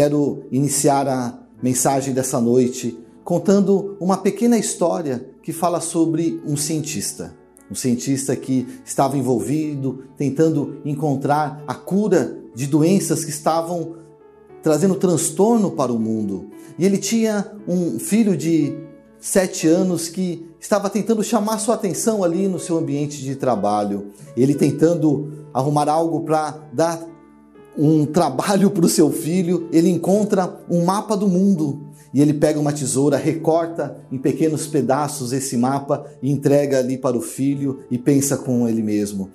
quero 0.00 0.44
iniciar 0.50 1.06
a 1.06 1.38
mensagem 1.62 2.14
dessa 2.14 2.40
noite 2.40 2.98
contando 3.22 3.98
uma 4.00 4.16
pequena 4.16 4.56
história 4.56 5.28
que 5.42 5.52
fala 5.52 5.78
sobre 5.78 6.40
um 6.46 6.56
cientista. 6.56 7.36
Um 7.70 7.74
cientista 7.74 8.34
que 8.34 8.66
estava 8.82 9.18
envolvido 9.18 10.04
tentando 10.16 10.80
encontrar 10.86 11.62
a 11.66 11.74
cura 11.74 12.38
de 12.54 12.66
doenças 12.66 13.26
que 13.26 13.30
estavam 13.30 13.96
trazendo 14.62 14.94
transtorno 14.94 15.72
para 15.72 15.92
o 15.92 15.98
mundo. 16.00 16.48
E 16.78 16.86
ele 16.86 16.96
tinha 16.96 17.52
um 17.68 17.98
filho 17.98 18.34
de 18.38 18.74
sete 19.18 19.68
anos 19.68 20.08
que 20.08 20.48
estava 20.58 20.88
tentando 20.88 21.22
chamar 21.22 21.58
sua 21.58 21.74
atenção 21.74 22.24
ali 22.24 22.48
no 22.48 22.58
seu 22.58 22.78
ambiente 22.78 23.22
de 23.22 23.36
trabalho. 23.36 24.06
Ele 24.34 24.54
tentando 24.54 25.46
arrumar 25.52 25.90
algo 25.90 26.22
para 26.22 26.58
dar 26.72 27.06
um 27.76 28.04
trabalho 28.04 28.70
para 28.70 28.84
o 28.84 28.88
seu 28.88 29.10
filho, 29.10 29.68
ele 29.72 29.88
encontra 29.88 30.60
um 30.68 30.84
mapa 30.84 31.16
do 31.16 31.28
mundo 31.28 31.80
e 32.12 32.20
ele 32.20 32.34
pega 32.34 32.58
uma 32.58 32.72
tesoura, 32.72 33.16
recorta 33.16 33.96
em 34.10 34.18
pequenos 34.18 34.66
pedaços 34.66 35.32
esse 35.32 35.56
mapa 35.56 36.04
e 36.22 36.30
entrega 36.30 36.78
ali 36.78 36.98
para 36.98 37.16
o 37.16 37.20
filho 37.20 37.80
e 37.90 37.96
pensa 37.96 38.36
com 38.36 38.68
ele 38.68 38.82
mesmo. 38.82 39.30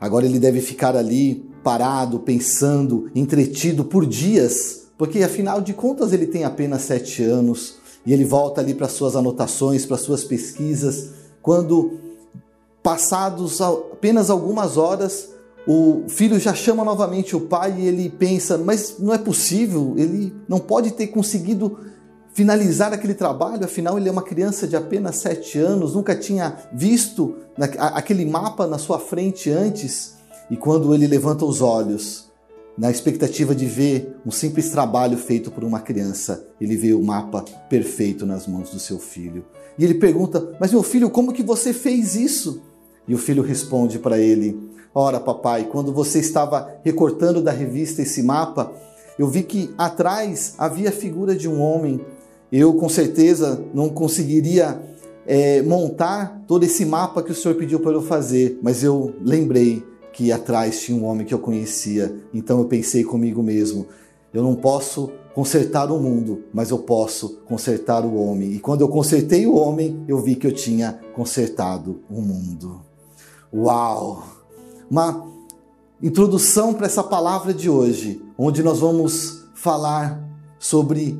Agora 0.00 0.24
ele 0.24 0.38
deve 0.38 0.60
ficar 0.60 0.96
ali 0.96 1.46
parado, 1.62 2.20
pensando, 2.20 3.10
entretido 3.14 3.84
por 3.84 4.06
dias, 4.06 4.88
porque 4.96 5.22
afinal 5.22 5.60
de 5.60 5.74
contas 5.74 6.12
ele 6.12 6.26
tem 6.26 6.44
apenas 6.44 6.82
sete 6.82 7.22
anos 7.22 7.76
e 8.06 8.12
ele 8.12 8.24
volta 8.24 8.60
ali 8.60 8.74
para 8.74 8.88
suas 8.88 9.14
anotações, 9.14 9.84
para 9.84 9.98
suas 9.98 10.24
pesquisas. 10.24 11.10
Quando 11.42 11.98
passados 12.82 13.60
apenas 13.60 14.30
algumas 14.30 14.76
horas, 14.78 15.28
o 15.70 16.08
filho 16.08 16.40
já 16.40 16.54
chama 16.54 16.82
novamente 16.82 17.36
o 17.36 17.40
pai 17.42 17.74
e 17.78 17.86
ele 17.86 18.08
pensa: 18.08 18.56
mas 18.56 18.96
não 18.98 19.12
é 19.12 19.18
possível, 19.18 19.92
ele 19.98 20.34
não 20.48 20.58
pode 20.58 20.92
ter 20.92 21.08
conseguido 21.08 21.80
finalizar 22.32 22.90
aquele 22.94 23.12
trabalho, 23.12 23.62
afinal 23.62 23.98
ele 23.98 24.08
é 24.08 24.12
uma 24.12 24.22
criança 24.22 24.66
de 24.66 24.76
apenas 24.76 25.16
sete 25.16 25.58
anos, 25.58 25.94
nunca 25.94 26.16
tinha 26.16 26.56
visto 26.72 27.36
aquele 27.78 28.24
mapa 28.24 28.66
na 28.66 28.78
sua 28.78 28.98
frente 28.98 29.50
antes. 29.50 30.16
E 30.50 30.56
quando 30.56 30.94
ele 30.94 31.06
levanta 31.06 31.44
os 31.44 31.60
olhos, 31.60 32.30
na 32.78 32.90
expectativa 32.90 33.54
de 33.54 33.66
ver 33.66 34.16
um 34.24 34.30
simples 34.30 34.70
trabalho 34.70 35.18
feito 35.18 35.50
por 35.50 35.64
uma 35.64 35.80
criança, 35.80 36.48
ele 36.58 36.76
vê 36.76 36.94
o 36.94 37.02
mapa 37.02 37.44
perfeito 37.68 38.24
nas 38.24 38.46
mãos 38.46 38.70
do 38.70 38.78
seu 38.78 38.98
filho. 38.98 39.44
E 39.76 39.84
ele 39.84 39.94
pergunta: 39.94 40.56
Mas 40.58 40.72
meu 40.72 40.82
filho, 40.82 41.10
como 41.10 41.32
que 41.32 41.42
você 41.42 41.74
fez 41.74 42.14
isso? 42.14 42.62
E 43.08 43.14
o 43.14 43.18
filho 43.18 43.42
responde 43.42 43.98
para 43.98 44.18
ele: 44.18 44.56
Ora, 44.94 45.18
papai, 45.18 45.64
quando 45.64 45.92
você 45.92 46.18
estava 46.18 46.74
recortando 46.84 47.42
da 47.42 47.50
revista 47.50 48.02
esse 48.02 48.22
mapa, 48.22 48.72
eu 49.18 49.26
vi 49.26 49.42
que 49.42 49.74
atrás 49.78 50.54
havia 50.58 50.90
a 50.90 50.92
figura 50.92 51.34
de 51.34 51.48
um 51.48 51.60
homem. 51.60 52.00
Eu 52.52 52.74
com 52.74 52.88
certeza 52.88 53.62
não 53.74 53.88
conseguiria 53.88 54.80
é, 55.26 55.60
montar 55.62 56.42
todo 56.46 56.64
esse 56.64 56.84
mapa 56.84 57.22
que 57.22 57.32
o 57.32 57.34
senhor 57.34 57.54
pediu 57.54 57.80
para 57.80 57.92
eu 57.92 58.02
fazer, 58.02 58.58
mas 58.62 58.82
eu 58.82 59.14
lembrei 59.22 59.84
que 60.12 60.32
atrás 60.32 60.80
tinha 60.80 60.96
um 60.96 61.04
homem 61.04 61.26
que 61.26 61.34
eu 61.34 61.38
conhecia. 61.38 62.14
Então 62.32 62.58
eu 62.58 62.64
pensei 62.64 63.04
comigo 63.04 63.42
mesmo: 63.42 63.86
eu 64.32 64.42
não 64.42 64.54
posso 64.54 65.10
consertar 65.34 65.92
o 65.92 66.00
mundo, 66.00 66.44
mas 66.52 66.70
eu 66.70 66.78
posso 66.78 67.40
consertar 67.46 68.04
o 68.04 68.16
homem. 68.16 68.52
E 68.52 68.58
quando 68.58 68.80
eu 68.80 68.88
consertei 68.88 69.46
o 69.46 69.54
homem, 69.54 70.02
eu 70.08 70.18
vi 70.18 70.34
que 70.34 70.46
eu 70.46 70.52
tinha 70.52 70.98
consertado 71.14 72.00
o 72.10 72.20
mundo. 72.20 72.87
Uau! 73.52 74.24
Uma 74.90 75.26
introdução 76.02 76.74
para 76.74 76.86
essa 76.86 77.02
palavra 77.02 77.52
de 77.52 77.68
hoje, 77.68 78.22
onde 78.36 78.62
nós 78.62 78.78
vamos 78.78 79.44
falar 79.54 80.22
sobre 80.58 81.18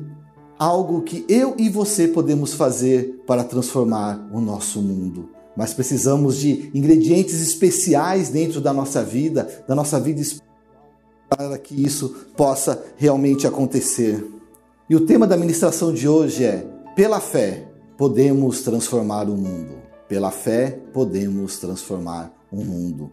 algo 0.57 1.01
que 1.01 1.25
eu 1.27 1.55
e 1.57 1.69
você 1.69 2.07
podemos 2.07 2.53
fazer 2.53 3.23
para 3.25 3.43
transformar 3.43 4.29
o 4.31 4.41
nosso 4.41 4.81
mundo 4.81 5.29
mas 5.59 5.73
precisamos 5.73 6.37
de 6.37 6.71
ingredientes 6.73 7.41
especiais 7.41 8.29
dentro 8.29 8.61
da 8.61 8.71
nossa 8.71 9.03
vida, 9.03 9.65
da 9.67 9.75
nossa 9.75 9.99
vida 9.99 10.21
para 11.27 11.57
que 11.57 11.83
isso 11.83 12.15
possa 12.37 12.81
realmente 12.95 13.45
acontecer. 13.45 14.25
E 14.89 14.95
o 14.95 15.05
tema 15.05 15.27
da 15.27 15.35
ministração 15.35 15.93
de 15.93 16.07
hoje 16.07 16.45
é: 16.45 16.65
pela 16.95 17.19
fé 17.19 17.67
podemos 17.97 18.61
transformar 18.61 19.29
o 19.29 19.35
mundo. 19.35 19.78
Pela 20.09 20.31
fé 20.31 20.79
podemos 20.91 21.59
transformar 21.59 22.33
o 22.51 22.57
mundo. 22.57 23.11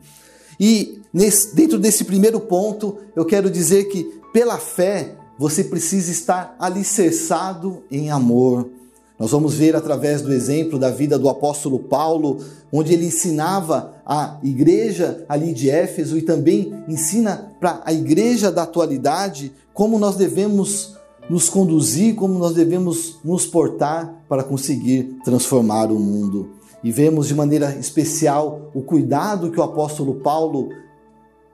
E 0.58 1.02
nesse, 1.12 1.54
dentro 1.54 1.78
desse 1.78 2.04
primeiro 2.04 2.40
ponto, 2.40 2.96
eu 3.14 3.24
quero 3.24 3.50
dizer 3.50 3.84
que 3.84 4.04
pela 4.32 4.58
fé 4.58 5.14
você 5.38 5.62
precisa 5.62 6.10
estar 6.10 6.56
alicerçado 6.58 7.84
em 7.90 8.10
amor. 8.10 8.70
Nós 9.18 9.30
vamos 9.30 9.54
ver 9.54 9.76
através 9.76 10.22
do 10.22 10.32
exemplo 10.32 10.78
da 10.78 10.90
vida 10.90 11.18
do 11.18 11.28
apóstolo 11.28 11.78
Paulo, 11.78 12.38
onde 12.72 12.92
ele 12.92 13.06
ensinava 13.06 13.94
a 14.04 14.38
igreja 14.42 15.24
ali 15.28 15.52
de 15.52 15.70
Éfeso 15.70 16.16
e 16.16 16.22
também 16.22 16.72
ensina 16.88 17.52
para 17.60 17.82
a 17.84 17.92
igreja 17.92 18.50
da 18.50 18.62
atualidade 18.62 19.52
como 19.72 19.98
nós 19.98 20.16
devemos 20.16 20.96
nos 21.28 21.48
conduzir, 21.48 22.14
como 22.14 22.38
nós 22.38 22.54
devemos 22.54 23.18
nos 23.24 23.46
portar 23.46 24.22
para 24.28 24.44
conseguir 24.44 25.18
transformar 25.24 25.90
o 25.90 25.98
mundo. 25.98 26.55
E 26.86 26.92
vemos 26.92 27.26
de 27.26 27.34
maneira 27.34 27.74
especial 27.80 28.70
o 28.72 28.80
cuidado 28.80 29.50
que 29.50 29.58
o 29.58 29.62
apóstolo 29.64 30.20
Paulo 30.20 30.68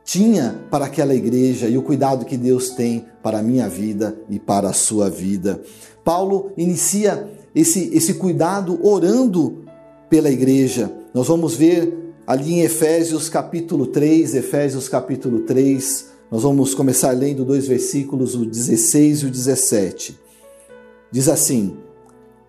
tinha 0.05 0.61
para 0.71 0.85
aquela 0.85 1.15
igreja 1.15 1.71
e 1.71 1.79
o 1.79 1.83
cuidado 1.83 2.27
que 2.27 2.37
Deus 2.37 2.69
tem 2.69 3.07
para 3.23 3.39
a 3.39 3.43
minha 3.43 3.67
vida 3.67 4.15
e 4.29 4.39
para 4.39 4.69
a 4.69 4.75
sua 4.75 5.09
vida. 5.09 5.63
Paulo 6.05 6.53
inicia 6.55 7.33
esse, 7.55 7.89
esse 7.95 8.13
cuidado 8.13 8.79
orando 8.87 9.65
pela 10.11 10.31
igreja. 10.31 10.93
Nós 11.15 11.29
vamos 11.29 11.57
ver 11.57 12.13
ali 12.27 12.53
em 12.53 12.61
Efésios 12.61 13.31
capítulo 13.31 13.87
3, 13.87 14.35
Efésios 14.35 14.87
capítulo 14.87 15.41
3, 15.47 16.11
nós 16.31 16.43
vamos 16.43 16.75
começar 16.75 17.13
lendo 17.13 17.43
dois 17.43 17.67
versículos, 17.67 18.35
o 18.35 18.45
16 18.45 19.21
e 19.21 19.27
o 19.27 19.31
17. 19.31 20.21
Diz 21.11 21.27
assim: 21.27 21.79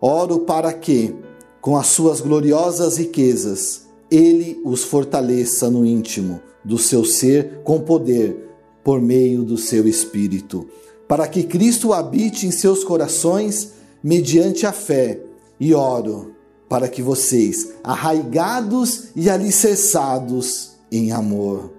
Oro 0.01 0.39
para 0.39 0.73
que, 0.73 1.15
com 1.63 1.77
as 1.77 1.87
suas 1.87 2.19
gloriosas 2.19 2.97
riquezas, 2.97 3.83
ele 4.11 4.59
os 4.65 4.83
fortaleça 4.83 5.71
no 5.71 5.85
íntimo 5.85 6.41
do 6.61 6.77
seu 6.77 7.05
ser 7.05 7.61
com 7.63 7.79
poder, 7.79 8.49
por 8.83 8.99
meio 8.99 9.45
do 9.45 9.57
seu 9.57 9.87
espírito, 9.87 10.67
para 11.07 11.25
que 11.25 11.41
Cristo 11.41 11.93
habite 11.93 12.45
em 12.45 12.51
seus 12.51 12.83
corações 12.83 13.75
mediante 14.03 14.65
a 14.65 14.73
fé, 14.73 15.21
e 15.57 15.73
oro 15.73 16.35
para 16.67 16.89
que 16.89 17.01
vocês, 17.01 17.69
arraigados 17.81 19.05
e 19.15 19.29
alicerçados 19.29 20.71
em 20.91 21.13
amor. 21.13 21.71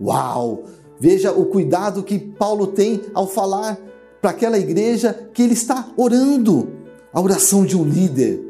Uau! 0.00 0.66
Veja 1.00 1.32
o 1.32 1.46
cuidado 1.46 2.04
que 2.04 2.16
Paulo 2.16 2.68
tem 2.68 3.00
ao 3.12 3.26
falar 3.26 3.76
para 4.20 4.30
aquela 4.30 4.56
igreja 4.56 5.28
que 5.34 5.42
ele 5.42 5.54
está 5.54 5.88
orando 5.96 6.68
a 7.12 7.20
oração 7.20 7.66
de 7.66 7.76
um 7.76 7.82
líder, 7.82 8.45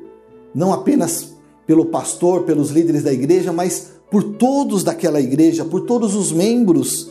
não 0.57 0.73
apenas 0.73 1.35
pelo 1.67 1.87
pastor, 1.87 2.45
pelos 2.45 2.71
líderes 2.71 3.03
da 3.03 3.13
igreja, 3.13 3.53
mas 3.53 3.91
por 4.11 4.23
todos 4.23 4.83
daquela 4.83 5.21
igreja, 5.21 5.67
por 5.67 5.83
todos 5.83 6.15
os 6.15 6.33
membros. 6.33 7.11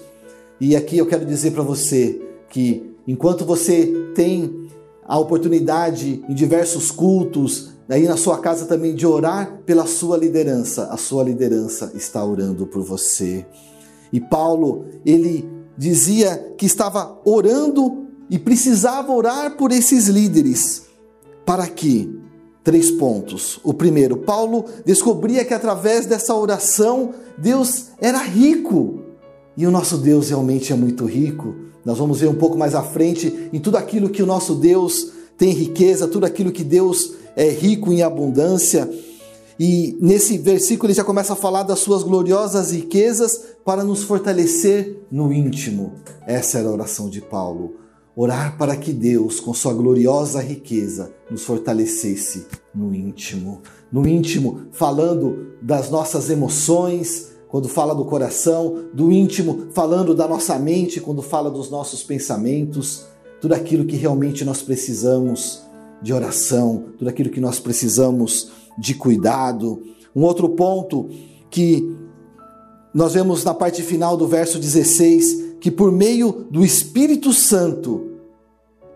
E 0.59 0.75
aqui 0.75 0.97
eu 0.97 1.05
quero 1.05 1.25
dizer 1.25 1.51
para 1.51 1.61
você 1.61 2.19
que 2.49 2.95
enquanto 3.07 3.45
você 3.45 4.11
tem 4.15 4.65
a 5.05 5.19
oportunidade 5.19 6.23
em 6.27 6.33
diversos 6.33 6.89
cultos, 6.89 7.73
aí 7.87 8.07
na 8.07 8.17
sua 8.17 8.39
casa 8.39 8.65
também 8.65 8.95
de 8.95 9.05
orar 9.05 9.61
pela 9.63 9.85
sua 9.85 10.17
liderança. 10.17 10.87
A 10.87 10.97
sua 10.97 11.23
liderança 11.23 11.91
está 11.93 12.25
orando 12.25 12.65
por 12.65 12.81
você. 12.81 13.45
E 14.11 14.19
Paulo, 14.19 14.85
ele 15.05 15.47
dizia 15.77 16.55
que 16.57 16.65
estava 16.65 17.21
orando 17.23 18.07
e 18.27 18.39
precisava 18.39 19.11
orar 19.11 19.55
por 19.55 19.71
esses 19.71 20.07
líderes. 20.07 20.85
Para 21.45 21.67
que? 21.67 22.14
Três 22.65 22.89
pontos. 22.89 23.59
O 23.63 23.75
primeiro, 23.75 24.17
Paulo 24.17 24.65
descobria 24.83 25.45
que 25.45 25.53
através 25.53 26.07
dessa 26.07 26.33
oração 26.33 27.13
Deus 27.37 27.89
era 28.01 28.17
rico. 28.17 29.01
E 29.55 29.67
o 29.67 29.71
nosso 29.71 29.99
Deus 29.99 30.29
realmente 30.29 30.73
é 30.73 30.75
muito 30.75 31.05
rico. 31.05 31.55
Nós 31.85 31.99
vamos 31.99 32.21
ver 32.21 32.27
um 32.27 32.33
pouco 32.33 32.57
mais 32.57 32.73
à 32.73 32.81
frente 32.81 33.49
em 33.53 33.59
tudo 33.59 33.77
aquilo 33.77 34.09
que 34.09 34.23
o 34.23 34.25
nosso 34.25 34.55
Deus 34.55 35.11
tem 35.37 35.51
riqueza, 35.51 36.07
tudo 36.07 36.25
aquilo 36.25 36.51
que 36.51 36.63
Deus 36.63 37.13
é 37.35 37.47
rico 37.51 37.93
em 37.93 38.01
abundância. 38.01 38.89
E 39.59 39.95
nesse 40.01 40.39
versículo 40.39 40.87
ele 40.87 40.97
já 40.97 41.03
começa 41.03 41.33
a 41.33 41.35
falar 41.35 41.61
das 41.61 41.77
suas 41.77 42.01
gloriosas 42.01 42.71
riquezas 42.71 43.41
para 43.63 43.83
nos 43.83 44.01
fortalecer 44.01 45.05
no 45.11 45.31
íntimo. 45.31 45.93
Essa 46.25 46.57
era 46.57 46.69
a 46.69 46.73
oração 46.73 47.11
de 47.11 47.21
Paulo. 47.21 47.84
Orar 48.17 48.57
para 48.57 48.77
que 48.77 48.93
Deus, 48.93 49.41
com 49.41 49.53
sua 49.53 49.73
gloriosa 49.73 50.39
riqueza, 50.39 51.13
nos 51.29 51.43
fortalecesse 51.43 52.45
no 52.73 52.95
íntimo. 52.95 53.61
No 53.91 54.07
íntimo, 54.07 54.67
falando 54.71 55.53
das 55.61 55.89
nossas 55.89 56.29
emoções, 56.29 57.33
quando 57.49 57.67
fala 57.67 57.93
do 57.93 58.05
coração, 58.05 58.85
do 58.93 59.11
íntimo, 59.11 59.67
falando 59.73 60.15
da 60.15 60.27
nossa 60.27 60.57
mente, 60.57 61.01
quando 61.01 61.21
fala 61.21 61.51
dos 61.51 61.69
nossos 61.69 62.03
pensamentos. 62.03 63.05
tudo 63.41 63.53
aquilo 63.53 63.85
que 63.85 63.95
realmente 63.95 64.43
nós 64.43 64.61
precisamos 64.61 65.61
de 66.01 66.13
oração, 66.13 66.85
tudo 66.97 67.09
aquilo 67.09 67.29
que 67.29 67.39
nós 67.39 67.59
precisamos 67.59 68.49
de 68.77 68.95
cuidado. 68.95 69.83
Um 70.15 70.23
outro 70.23 70.49
ponto 70.49 71.09
que 71.51 71.95
nós 72.93 73.13
vemos 73.13 73.43
na 73.43 73.53
parte 73.53 73.83
final 73.83 74.17
do 74.17 74.27
verso 74.27 74.57
16 74.57 75.44
que 75.65 75.71
por 75.71 75.91
meio 75.91 76.45
do 76.51 76.63
Espírito 76.63 77.33
Santo 77.33 78.11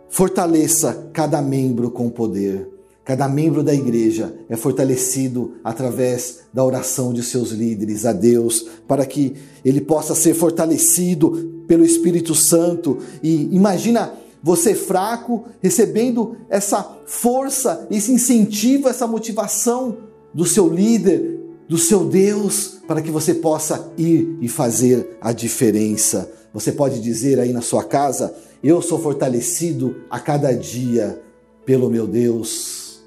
fortaleça 0.08 1.10
cada 1.12 1.42
membro 1.42 1.90
com 1.90 2.12
poder. 2.12 2.70
Cada 3.04 3.28
membro 3.28 3.64
da 3.64 3.74
igreja 3.74 4.36
é 4.48 4.56
fortalecido 4.56 5.54
através 5.64 6.42
da 6.54 6.64
oração 6.64 7.12
de 7.12 7.24
seus 7.24 7.50
líderes 7.50 8.06
a 8.06 8.14
Deus, 8.14 8.68
para 8.88 9.04
que 9.04 9.34
ele 9.66 9.82
possa 9.82 10.14
ser 10.14 10.36
fortalecido 10.36 11.64
pelo 11.68 11.84
Espírito 11.84 12.36
Santo. 12.36 13.00
E 13.24 13.50
imagina 13.52 14.14
você 14.44 14.76
fraco 14.76 15.46
recebendo 15.64 16.38
essa 16.52 16.84
força, 17.08 17.88
esse 17.90 18.12
incentivo, 18.12 18.88
essa 18.88 19.08
motivação 19.08 19.98
do 20.32 20.46
seu 20.46 20.68
líder, 20.72 21.40
do 21.68 21.80
seu 21.80 22.06
Deus, 22.06 22.78
para 22.88 23.02
que 23.02 23.10
você 23.10 23.34
possa 23.34 23.92
ir 23.98 24.38
e 24.40 24.48
fazer 24.48 25.18
a 25.20 25.32
diferença. 25.32 26.38
Você 26.54 26.72
pode 26.72 27.00
dizer 27.00 27.40
aí 27.40 27.54
na 27.54 27.62
sua 27.62 27.84
casa: 27.84 28.34
Eu 28.64 28.82
sou 28.82 29.00
fortalecido 29.00 29.98
a 30.10 30.20
cada 30.20 30.54
dia 30.54 31.22
pelo 31.66 31.90
meu 31.90 32.08
Deus. 32.08 33.02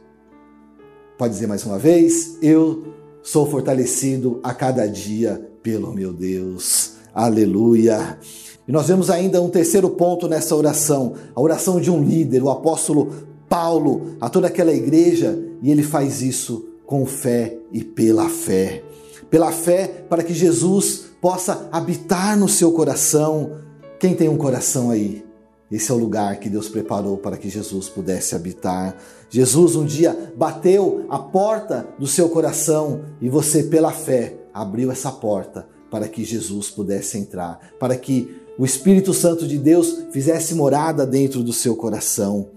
Pode 1.19 1.35
dizer 1.35 1.47
mais 1.47 1.65
uma 1.65 1.79
vez: 1.79 2.37
Eu 2.41 2.85
sou 3.23 3.47
fortalecido 3.47 4.41
a 4.43 4.55
cada 4.55 4.87
dia 4.87 5.51
pelo 5.63 5.93
meu 5.93 6.13
Deus. 6.13 6.93
Aleluia. 7.15 8.19
E 8.67 8.73
nós 8.73 8.87
vemos 8.87 9.11
ainda 9.11 9.43
um 9.43 9.51
terceiro 9.51 9.91
ponto 9.91 10.29
nessa 10.29 10.55
oração, 10.55 11.15
a 11.35 11.41
oração 11.41 11.81
de 11.81 11.91
um 11.91 12.03
líder, 12.03 12.43
o 12.43 12.51
apóstolo 12.51 13.13
Paulo, 13.49 14.17
a 14.21 14.31
toda 14.31 14.47
aquela 14.47 14.73
igreja, 14.73 15.39
e 15.61 15.71
ele 15.71 15.83
faz 15.83 16.23
isso 16.23 16.69
com 16.87 17.05
fé 17.05 17.57
e 17.73 17.83
pela 17.83 18.29
fé. 18.29 18.83
Pela 19.29 19.51
fé, 19.51 20.05
para 20.09 20.23
que 20.23 20.33
Jesus 20.33 21.12
possa 21.23 21.69
habitar 21.71 22.37
no 22.37 22.49
seu 22.49 22.73
coração. 22.73 23.53
Quem 24.01 24.13
tem 24.13 24.29
um 24.29 24.37
coração 24.37 24.91
aí? 24.91 25.25
Esse 25.71 25.93
é 25.93 25.95
o 25.95 25.99
lugar 25.99 26.41
que 26.41 26.51
Deus 26.51 26.69
preparou 26.69 27.17
para 27.17 27.37
que 27.37 27.49
Jesus 27.49 27.89
pudesse 27.89 28.35
habitar. 28.35 28.97
Jesus 29.31 29.77
um 29.77 29.87
dia 29.87 30.35
bateu 30.37 31.07
a 31.09 31.21
porta 31.21 31.87
do 31.97 32.09
seu 32.09 32.29
coração 32.29 33.05
e 33.21 33.29
você, 33.29 33.63
pela 33.63 33.93
fé, 33.93 34.37
abriu 34.53 34.91
essa 34.91 35.13
porta 35.13 35.69
para 35.89 36.09
que 36.09 36.25
Jesus 36.25 36.69
pudesse 36.69 37.17
entrar, 37.17 37.71
para 37.79 37.97
que 37.97 38.37
o 38.59 38.65
Espírito 38.65 39.15
Santo 39.15 39.47
de 39.47 39.59
Deus 39.59 40.07
fizesse 40.11 40.57
morada 40.57 41.07
dentro 41.07 41.43
do 41.45 41.53
seu 41.53 41.77
coração. 41.77 42.49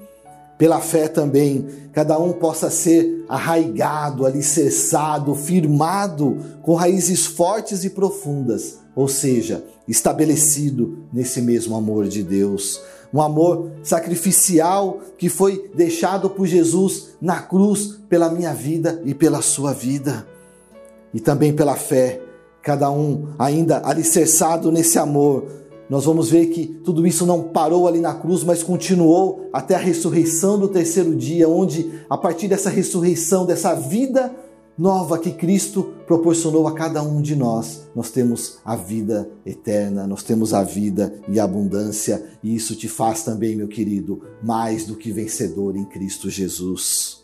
Pela 0.57 0.79
fé 0.79 1.07
também, 1.07 1.65
cada 1.91 2.17
um 2.17 2.31
possa 2.33 2.69
ser 2.69 3.25
arraigado, 3.27 4.25
alicerçado, 4.25 5.35
firmado 5.35 6.37
com 6.61 6.75
raízes 6.75 7.25
fortes 7.25 7.83
e 7.83 7.89
profundas, 7.89 8.77
ou 8.95 9.07
seja, 9.07 9.63
estabelecido 9.87 10.99
nesse 11.11 11.41
mesmo 11.41 11.75
amor 11.75 12.07
de 12.07 12.23
Deus 12.23 12.81
um 13.15 13.21
amor 13.21 13.71
sacrificial 13.81 14.99
que 15.17 15.29
foi 15.29 15.71
deixado 15.73 16.29
por 16.29 16.45
Jesus 16.45 17.11
na 17.21 17.41
cruz 17.41 17.97
pela 18.09 18.29
minha 18.29 18.53
vida 18.53 19.01
e 19.05 19.13
pela 19.13 19.41
sua 19.41 19.73
vida. 19.73 20.27
E 21.13 21.21
também 21.21 21.55
pela 21.55 21.75
fé, 21.75 22.19
cada 22.61 22.91
um 22.91 23.29
ainda 23.39 23.81
alicerçado 23.85 24.69
nesse 24.69 24.99
amor. 24.99 25.45
Nós 25.89 26.05
vamos 26.05 26.29
ver 26.29 26.47
que 26.47 26.65
tudo 26.65 27.05
isso 27.05 27.25
não 27.25 27.43
parou 27.43 27.87
ali 27.87 27.99
na 27.99 28.13
cruz, 28.13 28.43
mas 28.43 28.63
continuou 28.63 29.49
até 29.53 29.75
a 29.75 29.79
ressurreição 29.79 30.57
do 30.57 30.67
terceiro 30.67 31.15
dia, 31.15 31.47
onde 31.47 32.01
a 32.09 32.17
partir 32.17 32.47
dessa 32.47 32.69
ressurreição, 32.69 33.45
dessa 33.45 33.75
vida 33.75 34.33
nova 34.77 35.17
que 35.17 35.31
Cristo 35.31 35.93
proporcionou 36.05 36.67
a 36.67 36.73
cada 36.73 37.01
um 37.01 37.21
de 37.21 37.35
nós. 37.35 37.83
Nós 37.95 38.11
temos 38.11 38.57
a 38.65 38.75
vida 38.75 39.29
eterna, 39.45 40.05
nós 40.05 40.23
temos 40.23 40.53
a 40.53 40.63
vida 40.63 41.13
e 41.29 41.39
a 41.39 41.43
abundância, 41.43 42.25
e 42.43 42.55
isso 42.55 42.75
te 42.75 42.87
faz 42.87 43.23
também, 43.23 43.55
meu 43.55 43.67
querido, 43.67 44.21
mais 44.43 44.85
do 44.85 44.95
que 44.95 45.11
vencedor 45.11 45.75
em 45.75 45.85
Cristo 45.85 46.29
Jesus. 46.29 47.23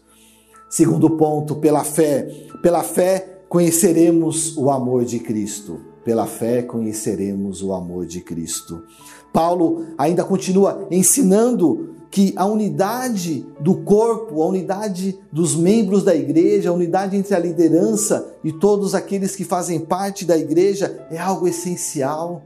Segundo 0.69 1.09
ponto, 1.09 1.55
pela 1.55 1.83
fé. 1.83 2.47
Pela 2.61 2.83
fé 2.83 3.41
conheceremos 3.49 4.55
o 4.55 4.71
amor 4.71 5.03
de 5.03 5.19
Cristo. 5.19 5.90
Pela 6.03 6.25
fé 6.25 6.61
conheceremos 6.61 7.61
o 7.61 7.73
amor 7.73 8.05
de 8.05 8.21
Cristo. 8.21 8.83
Paulo 9.31 9.85
ainda 9.97 10.23
continua 10.23 10.87
ensinando 10.89 11.95
que 12.11 12.33
a 12.35 12.45
unidade 12.45 13.45
do 13.59 13.75
corpo, 13.75 14.43
a 14.43 14.47
unidade 14.47 15.17
dos 15.31 15.55
membros 15.55 16.03
da 16.03 16.13
igreja, 16.13 16.69
a 16.69 16.73
unidade 16.73 17.15
entre 17.15 17.33
a 17.33 17.39
liderança 17.39 18.33
e 18.43 18.51
todos 18.51 18.93
aqueles 18.93 19.33
que 19.33 19.45
fazem 19.45 19.79
parte 19.79 20.25
da 20.25 20.37
igreja 20.37 21.07
é 21.09 21.17
algo 21.17 21.47
essencial. 21.47 22.41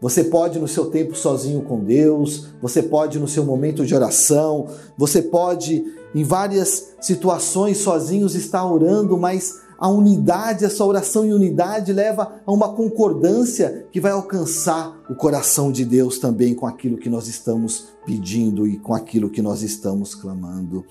Você 0.00 0.24
pode 0.24 0.58
no 0.58 0.66
seu 0.66 0.86
tempo 0.86 1.14
sozinho 1.14 1.62
com 1.62 1.78
Deus, 1.78 2.48
você 2.60 2.82
pode 2.82 3.18
no 3.18 3.28
seu 3.28 3.44
momento 3.44 3.86
de 3.86 3.94
oração, 3.94 4.66
você 4.98 5.22
pode 5.22 5.84
em 6.14 6.24
várias 6.24 6.94
situações 7.00 7.78
sozinhos 7.78 8.34
estar 8.34 8.64
orando, 8.66 9.16
mas 9.16 9.62
a 9.78 9.88
unidade, 9.88 10.64
essa 10.64 10.84
oração 10.84 11.24
em 11.24 11.32
unidade 11.32 11.92
leva 11.92 12.40
a 12.46 12.52
uma 12.52 12.72
concordância 12.72 13.86
que 13.90 14.00
vai 14.00 14.12
alcançar 14.12 14.96
o 15.08 15.14
coração 15.14 15.72
de 15.72 15.84
Deus 15.84 16.18
também 16.18 16.54
com 16.54 16.66
aquilo 16.66 16.96
que 16.96 17.10
nós 17.10 17.28
estamos 17.28 17.88
pedindo 18.06 18.66
e 18.66 18.78
com 18.78 18.94
aquilo 18.94 19.30
que 19.30 19.42
nós 19.42 19.62
estamos 19.62 20.14
clamando. 20.14 20.84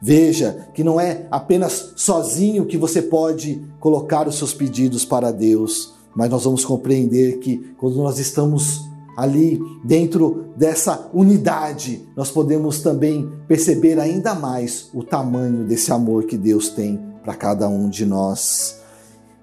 Veja 0.00 0.68
que 0.74 0.82
não 0.82 1.00
é 1.00 1.26
apenas 1.30 1.92
sozinho 1.96 2.66
que 2.66 2.78
você 2.78 3.02
pode 3.02 3.62
colocar 3.78 4.26
os 4.26 4.36
seus 4.36 4.54
pedidos 4.54 5.04
para 5.04 5.30
Deus, 5.30 5.94
mas 6.16 6.30
nós 6.30 6.44
vamos 6.44 6.64
compreender 6.64 7.38
que 7.38 7.58
quando 7.78 7.96
nós 7.96 8.18
estamos 8.18 8.80
ali 9.16 9.60
dentro 9.84 10.46
dessa 10.56 11.10
unidade, 11.12 12.08
nós 12.16 12.30
podemos 12.30 12.80
também 12.80 13.30
perceber 13.46 14.00
ainda 14.00 14.34
mais 14.34 14.88
o 14.94 15.04
tamanho 15.04 15.64
desse 15.64 15.92
amor 15.92 16.24
que 16.24 16.38
Deus 16.38 16.70
tem 16.70 17.11
para 17.22 17.34
cada 17.34 17.68
um 17.68 17.88
de 17.88 18.04
nós. 18.04 18.80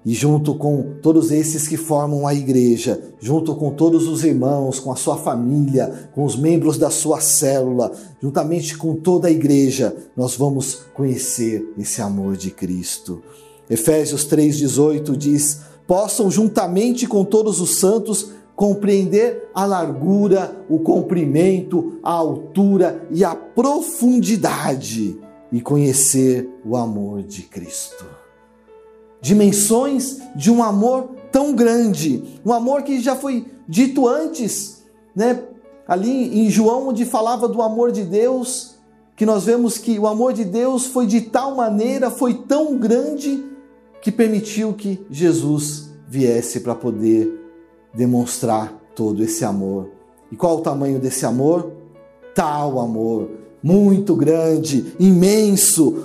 E 0.04 0.14
junto 0.14 0.54
com 0.54 0.94
todos 1.02 1.30
esses 1.30 1.68
que 1.68 1.76
formam 1.76 2.26
a 2.26 2.34
igreja, 2.34 2.98
junto 3.20 3.54
com 3.54 3.70
todos 3.70 4.08
os 4.08 4.24
irmãos, 4.24 4.80
com 4.80 4.90
a 4.90 4.96
sua 4.96 5.18
família, 5.18 6.10
com 6.14 6.24
os 6.24 6.36
membros 6.36 6.78
da 6.78 6.88
sua 6.88 7.20
célula, 7.20 7.92
juntamente 8.20 8.78
com 8.78 8.94
toda 8.94 9.28
a 9.28 9.30
igreja, 9.30 9.94
nós 10.16 10.34
vamos 10.36 10.86
conhecer 10.94 11.70
esse 11.76 12.00
amor 12.00 12.36
de 12.36 12.50
Cristo. 12.50 13.22
Efésios 13.68 14.26
3,18 14.26 15.14
diz: 15.16 15.60
possam 15.86 16.30
juntamente 16.30 17.06
com 17.06 17.22
todos 17.22 17.60
os 17.60 17.76
santos 17.76 18.30
compreender 18.56 19.50
a 19.54 19.66
largura, 19.66 20.64
o 20.68 20.78
comprimento, 20.78 21.98
a 22.02 22.12
altura 22.12 23.06
e 23.10 23.22
a 23.22 23.34
profundidade 23.34 25.18
e 25.52 25.60
conhecer 25.60 26.48
o 26.64 26.76
amor 26.76 27.22
de 27.22 27.42
Cristo. 27.42 28.04
Dimensões 29.20 30.20
de 30.34 30.50
um 30.50 30.62
amor 30.62 31.10
tão 31.30 31.54
grande, 31.54 32.40
um 32.44 32.52
amor 32.52 32.82
que 32.82 33.00
já 33.00 33.14
foi 33.14 33.46
dito 33.68 34.08
antes, 34.08 34.82
né? 35.14 35.42
Ali 35.86 36.40
em 36.40 36.48
João, 36.48 36.88
onde 36.88 37.04
falava 37.04 37.48
do 37.48 37.60
amor 37.60 37.90
de 37.90 38.04
Deus, 38.04 38.76
que 39.16 39.26
nós 39.26 39.44
vemos 39.44 39.76
que 39.76 39.98
o 39.98 40.06
amor 40.06 40.32
de 40.32 40.44
Deus 40.44 40.86
foi 40.86 41.06
de 41.06 41.20
tal 41.20 41.54
maneira, 41.54 42.10
foi 42.10 42.34
tão 42.34 42.78
grande, 42.78 43.44
que 44.00 44.10
permitiu 44.10 44.72
que 44.72 45.04
Jesus 45.10 45.90
viesse 46.08 46.60
para 46.60 46.74
poder 46.74 47.38
demonstrar 47.92 48.72
todo 48.94 49.22
esse 49.22 49.44
amor. 49.44 49.90
E 50.32 50.36
qual 50.36 50.58
o 50.58 50.62
tamanho 50.62 50.98
desse 50.98 51.26
amor? 51.26 51.70
Tal 52.34 52.78
amor 52.78 53.39
muito 53.62 54.14
grande, 54.14 54.94
imenso, 54.98 56.04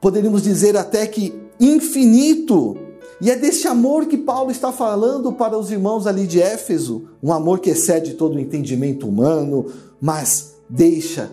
poderíamos 0.00 0.42
dizer 0.42 0.76
até 0.76 1.06
que 1.06 1.34
infinito. 1.58 2.76
E 3.20 3.30
é 3.30 3.36
desse 3.36 3.68
amor 3.68 4.06
que 4.06 4.16
Paulo 4.16 4.50
está 4.50 4.72
falando 4.72 5.32
para 5.32 5.58
os 5.58 5.70
irmãos 5.70 6.06
ali 6.06 6.26
de 6.26 6.40
Éfeso, 6.40 7.10
um 7.22 7.32
amor 7.32 7.60
que 7.60 7.70
excede 7.70 8.14
todo 8.14 8.36
o 8.36 8.40
entendimento 8.40 9.06
humano, 9.06 9.66
mas 10.00 10.54
deixa 10.68 11.30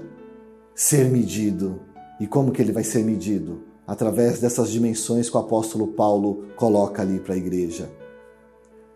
ser 0.75 1.09
medido. 1.09 1.79
E 2.19 2.27
como 2.27 2.51
que 2.51 2.61
ele 2.61 2.73
vai 2.73 2.83
ser 2.83 3.05
medido? 3.05 3.61
Através 3.85 4.39
dessas 4.39 4.69
dimensões 4.69 5.29
que 5.29 5.37
o 5.37 5.39
apóstolo 5.39 5.87
Paulo 5.87 6.43
coloca 6.57 7.01
ali 7.01 7.19
para 7.19 7.35
a 7.35 7.37
igreja. 7.37 7.89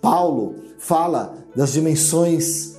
Paulo 0.02 0.56
fala 0.78 1.38
das 1.56 1.72
dimensões 1.72 2.76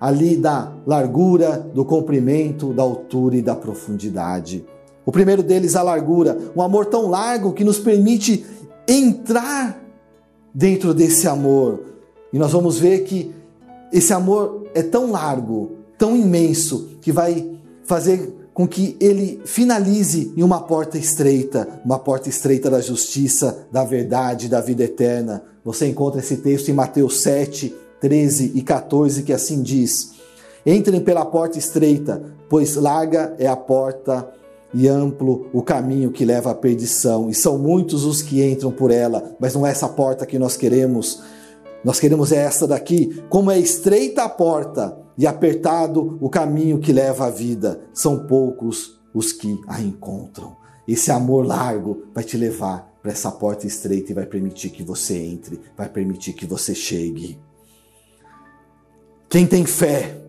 ali 0.00 0.36
da 0.36 0.72
largura, 0.86 1.58
do 1.74 1.84
comprimento, 1.84 2.72
da 2.72 2.82
altura 2.82 3.36
e 3.36 3.42
da 3.42 3.54
profundidade. 3.54 4.64
O 5.04 5.12
primeiro 5.12 5.42
deles, 5.42 5.74
a 5.74 5.82
largura, 5.82 6.38
um 6.54 6.62
amor 6.62 6.86
tão 6.86 7.08
largo 7.08 7.52
que 7.52 7.64
nos 7.64 7.78
permite 7.78 8.44
entrar 8.86 9.82
dentro 10.54 10.92
desse 10.94 11.26
amor. 11.26 11.80
E 12.32 12.38
nós 12.38 12.52
vamos 12.52 12.78
ver 12.78 13.04
que 13.04 13.34
esse 13.92 14.12
amor 14.12 14.66
é 14.74 14.82
tão 14.82 15.10
largo 15.10 15.78
tão 15.98 16.16
imenso 16.16 16.88
que 17.00 17.10
vai 17.10 17.58
fazer 17.84 18.32
com 18.54 18.66
que 18.66 18.96
ele 19.00 19.40
finalize 19.44 20.32
em 20.36 20.42
uma 20.42 20.60
porta 20.60 20.96
estreita, 20.96 21.80
uma 21.84 21.98
porta 21.98 22.28
estreita 22.28 22.70
da 22.70 22.80
justiça, 22.80 23.66
da 23.70 23.84
verdade, 23.84 24.48
da 24.48 24.60
vida 24.60 24.84
eterna. 24.84 25.42
Você 25.64 25.86
encontra 25.86 26.20
esse 26.20 26.38
texto 26.38 26.68
em 26.68 26.74
Mateus 26.74 27.20
7, 27.20 27.74
13 28.00 28.52
e 28.54 28.62
14, 28.62 29.22
que 29.22 29.32
assim 29.32 29.62
diz: 29.62 30.12
Entrem 30.64 31.00
pela 31.00 31.24
porta 31.24 31.58
estreita, 31.58 32.22
pois 32.48 32.76
larga 32.76 33.34
é 33.38 33.46
a 33.46 33.56
porta 33.56 34.28
e 34.72 34.86
amplo 34.86 35.48
o 35.52 35.62
caminho 35.62 36.10
que 36.10 36.24
leva 36.24 36.50
à 36.50 36.54
perdição, 36.54 37.30
e 37.30 37.34
são 37.34 37.58
muitos 37.58 38.04
os 38.04 38.20
que 38.20 38.44
entram 38.44 38.70
por 38.70 38.90
ela, 38.90 39.34
mas 39.40 39.54
não 39.54 39.66
é 39.66 39.70
essa 39.70 39.88
porta 39.88 40.26
que 40.26 40.38
nós 40.38 40.56
queremos. 40.56 41.22
Nós 41.84 42.00
queremos 42.00 42.32
é 42.32 42.36
esta 42.36 42.66
daqui, 42.66 43.22
como 43.28 43.50
é 43.50 43.58
estreita 43.58 44.24
a 44.24 44.28
porta 44.28 44.98
e 45.16 45.26
apertado 45.26 46.18
o 46.20 46.28
caminho 46.28 46.78
que 46.78 46.92
leva 46.92 47.26
à 47.26 47.30
vida, 47.30 47.80
são 47.94 48.26
poucos 48.26 49.00
os 49.14 49.32
que 49.32 49.58
a 49.66 49.80
encontram. 49.80 50.56
Esse 50.86 51.10
amor 51.10 51.46
largo 51.46 52.04
vai 52.14 52.24
te 52.24 52.36
levar 52.36 52.98
para 53.02 53.12
essa 53.12 53.30
porta 53.30 53.66
estreita 53.66 54.10
e 54.10 54.14
vai 54.14 54.26
permitir 54.26 54.70
que 54.70 54.82
você 54.82 55.16
entre, 55.16 55.60
vai 55.76 55.88
permitir 55.88 56.32
que 56.32 56.46
você 56.46 56.74
chegue. 56.74 57.38
Quem 59.28 59.46
tem 59.46 59.66
fé, 59.66 60.22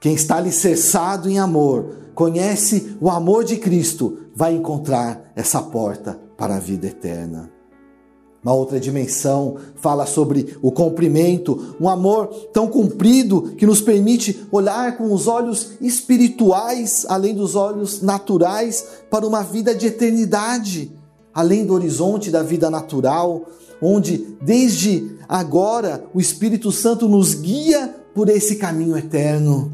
quem 0.00 0.14
está 0.14 0.36
alicerçado 0.36 1.28
em 1.28 1.38
amor, 1.38 1.90
conhece 2.14 2.96
o 2.98 3.10
amor 3.10 3.44
de 3.44 3.58
Cristo, 3.58 4.16
vai 4.34 4.54
encontrar 4.54 5.30
essa 5.36 5.60
porta 5.60 6.18
para 6.38 6.56
a 6.56 6.58
vida 6.58 6.86
eterna. 6.86 7.50
Uma 8.42 8.54
outra 8.54 8.80
dimensão 8.80 9.56
fala 9.74 10.06
sobre 10.06 10.56
o 10.62 10.72
comprimento, 10.72 11.76
um 11.78 11.86
amor 11.86 12.28
tão 12.50 12.66
comprido 12.68 13.54
que 13.58 13.66
nos 13.66 13.82
permite 13.82 14.46
olhar 14.50 14.96
com 14.96 15.12
os 15.12 15.26
olhos 15.26 15.72
espirituais, 15.78 17.04
além 17.10 17.34
dos 17.34 17.54
olhos 17.56 18.00
naturais, 18.00 18.86
para 19.10 19.26
uma 19.26 19.42
vida 19.42 19.74
de 19.74 19.88
eternidade, 19.88 20.90
além 21.34 21.66
do 21.66 21.74
horizonte 21.74 22.30
da 22.30 22.42
vida 22.42 22.70
natural, 22.70 23.44
onde 23.82 24.34
desde 24.40 25.14
agora 25.28 26.06
o 26.14 26.20
Espírito 26.20 26.72
Santo 26.72 27.06
nos 27.06 27.34
guia 27.34 28.05
por 28.16 28.30
esse 28.30 28.56
caminho 28.56 28.96
eterno. 28.96 29.70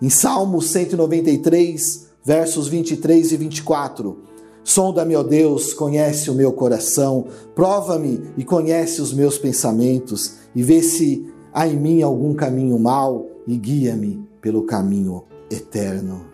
Em 0.00 0.08
Salmo 0.08 0.62
193, 0.62 2.06
versos 2.24 2.68
23 2.68 3.32
e 3.32 3.36
24, 3.36 4.16
Sonda-me, 4.64 5.14
ó 5.14 5.22
Deus, 5.22 5.74
conhece 5.74 6.30
o 6.30 6.34
meu 6.34 6.52
coração, 6.52 7.26
prova-me 7.54 8.20
e 8.36 8.44
conhece 8.44 9.00
os 9.02 9.12
meus 9.12 9.36
pensamentos, 9.36 10.38
e 10.56 10.62
vê 10.62 10.82
se 10.82 11.30
há 11.52 11.68
em 11.68 11.76
mim 11.76 12.02
algum 12.02 12.34
caminho 12.34 12.78
mau 12.78 13.28
e 13.46 13.56
guia-me 13.56 14.26
pelo 14.40 14.64
caminho 14.64 15.24
eterno. 15.50 16.24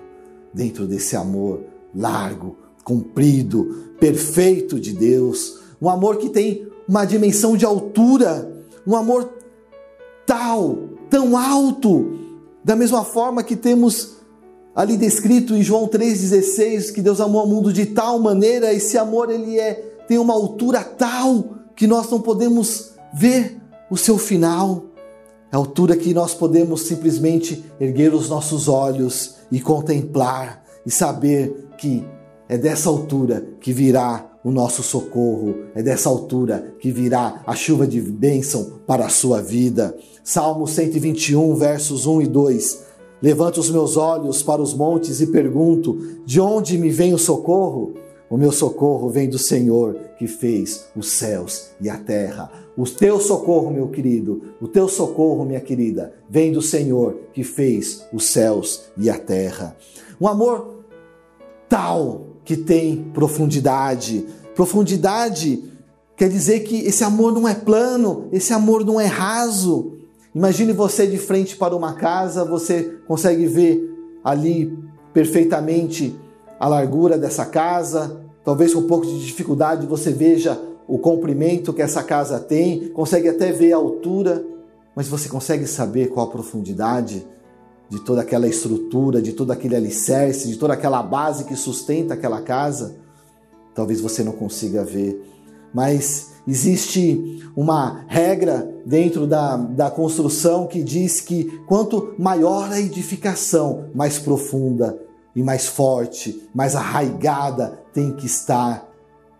Dentro 0.54 0.86
desse 0.86 1.16
amor 1.16 1.60
largo, 1.94 2.56
comprido, 2.84 3.90
perfeito 3.98 4.78
de 4.78 4.92
Deus, 4.92 5.58
um 5.80 5.90
amor 5.90 6.18
que 6.18 6.30
tem 6.30 6.68
uma 6.88 7.04
dimensão 7.04 7.56
de 7.56 7.66
altura, 7.66 8.64
um 8.86 8.96
amor 8.96 9.28
tal, 10.24 10.91
tão 11.12 11.36
alto, 11.36 12.18
da 12.64 12.74
mesma 12.74 13.04
forma 13.04 13.42
que 13.42 13.54
temos 13.54 14.16
ali 14.74 14.96
descrito 14.96 15.54
em 15.54 15.62
João 15.62 15.86
3:16 15.86 16.90
que 16.90 17.02
Deus 17.02 17.20
amou 17.20 17.44
o 17.44 17.46
mundo 17.46 17.70
de 17.70 17.84
tal 17.84 18.18
maneira, 18.18 18.72
esse 18.72 18.96
amor 18.96 19.28
ele 19.28 19.60
é 19.60 19.74
tem 20.08 20.16
uma 20.16 20.32
altura 20.32 20.82
tal 20.82 21.58
que 21.76 21.86
nós 21.86 22.10
não 22.10 22.18
podemos 22.18 22.92
ver 23.12 23.60
o 23.90 23.96
seu 23.96 24.16
final. 24.16 24.86
A 25.52 25.56
altura 25.58 25.96
que 25.96 26.14
nós 26.14 26.32
podemos 26.32 26.80
simplesmente 26.80 27.62
erguer 27.78 28.14
os 28.14 28.30
nossos 28.30 28.66
olhos 28.66 29.34
e 29.50 29.60
contemplar 29.60 30.64
e 30.86 30.90
saber 30.90 31.68
que 31.76 32.02
é 32.48 32.56
dessa 32.56 32.88
altura 32.88 33.46
que 33.60 33.70
virá 33.70 34.31
o 34.44 34.50
nosso 34.50 34.82
socorro, 34.82 35.54
é 35.74 35.82
dessa 35.82 36.08
altura 36.08 36.74
que 36.78 36.90
virá 36.90 37.42
a 37.46 37.54
chuva 37.54 37.86
de 37.86 38.00
bênção 38.00 38.80
para 38.86 39.06
a 39.06 39.08
sua 39.08 39.40
vida. 39.40 39.96
Salmo 40.24 40.66
121, 40.66 41.54
versos 41.54 42.06
1 42.06 42.22
e 42.22 42.26
2. 42.26 42.84
Levanto 43.22 43.60
os 43.60 43.70
meus 43.70 43.96
olhos 43.96 44.42
para 44.42 44.60
os 44.60 44.74
montes 44.74 45.20
e 45.20 45.28
pergunto: 45.28 45.96
de 46.26 46.40
onde 46.40 46.76
me 46.76 46.90
vem 46.90 47.14
o 47.14 47.18
socorro? 47.18 47.94
O 48.28 48.36
meu 48.36 48.50
socorro 48.50 49.10
vem 49.10 49.28
do 49.28 49.38
Senhor 49.38 49.94
que 50.18 50.26
fez 50.26 50.86
os 50.96 51.12
céus 51.12 51.70
e 51.80 51.90
a 51.90 51.98
terra. 51.98 52.50
O 52.76 52.84
teu 52.84 53.20
socorro, 53.20 53.70
meu 53.70 53.88
querido, 53.88 54.54
o 54.58 54.66
teu 54.66 54.88
socorro, 54.88 55.44
minha 55.44 55.60
querida, 55.60 56.14
vem 56.30 56.50
do 56.50 56.62
Senhor 56.62 57.14
que 57.34 57.44
fez 57.44 58.06
os 58.10 58.24
céus 58.24 58.84
e 58.96 59.10
a 59.10 59.18
terra. 59.18 59.76
Um 60.18 60.26
amor 60.26 60.82
tal 61.68 62.31
que 62.44 62.56
tem 62.56 63.10
profundidade. 63.12 64.26
Profundidade 64.54 65.64
quer 66.16 66.28
dizer 66.28 66.60
que 66.60 66.76
esse 66.80 67.04
amor 67.04 67.32
não 67.32 67.48
é 67.48 67.54
plano, 67.54 68.28
esse 68.32 68.52
amor 68.52 68.84
não 68.84 69.00
é 69.00 69.06
raso. 69.06 69.98
Imagine 70.34 70.72
você 70.72 71.06
de 71.06 71.18
frente 71.18 71.56
para 71.56 71.76
uma 71.76 71.94
casa, 71.94 72.44
você 72.44 72.98
consegue 73.06 73.46
ver 73.46 73.92
ali 74.24 74.76
perfeitamente 75.12 76.14
a 76.58 76.68
largura 76.68 77.18
dessa 77.18 77.44
casa, 77.44 78.20
talvez 78.44 78.72
com 78.72 78.80
um 78.80 78.86
pouco 78.86 79.06
de 79.06 79.24
dificuldade 79.24 79.86
você 79.86 80.10
veja 80.10 80.60
o 80.86 80.98
comprimento 80.98 81.72
que 81.72 81.82
essa 81.82 82.02
casa 82.02 82.38
tem, 82.38 82.88
consegue 82.88 83.28
até 83.28 83.52
ver 83.52 83.72
a 83.72 83.76
altura, 83.76 84.44
mas 84.94 85.08
você 85.08 85.28
consegue 85.28 85.66
saber 85.66 86.08
qual 86.08 86.26
a 86.26 86.30
profundidade 86.30 87.26
de 87.92 88.00
toda 88.00 88.22
aquela 88.22 88.48
estrutura, 88.48 89.20
de 89.20 89.32
todo 89.32 89.50
aquele 89.50 89.76
alicerce, 89.76 90.48
de 90.48 90.56
toda 90.56 90.72
aquela 90.72 91.02
base 91.02 91.44
que 91.44 91.54
sustenta 91.54 92.14
aquela 92.14 92.40
casa? 92.40 92.96
Talvez 93.74 94.00
você 94.00 94.24
não 94.24 94.32
consiga 94.32 94.84
ver, 94.84 95.22
mas 95.74 96.32
Existe 96.46 97.40
uma 97.54 98.04
regra 98.08 98.68
dentro 98.84 99.26
da, 99.28 99.56
da 99.56 99.90
construção 99.90 100.66
que 100.66 100.82
diz 100.82 101.20
que 101.20 101.44
quanto 101.66 102.14
maior 102.18 102.72
a 102.72 102.80
edificação, 102.80 103.88
mais 103.94 104.18
profunda 104.18 104.98
e 105.36 105.42
mais 105.42 105.66
forte, 105.66 106.48
mais 106.52 106.74
arraigada 106.74 107.78
tem 107.92 108.12
que 108.12 108.26
estar 108.26 108.88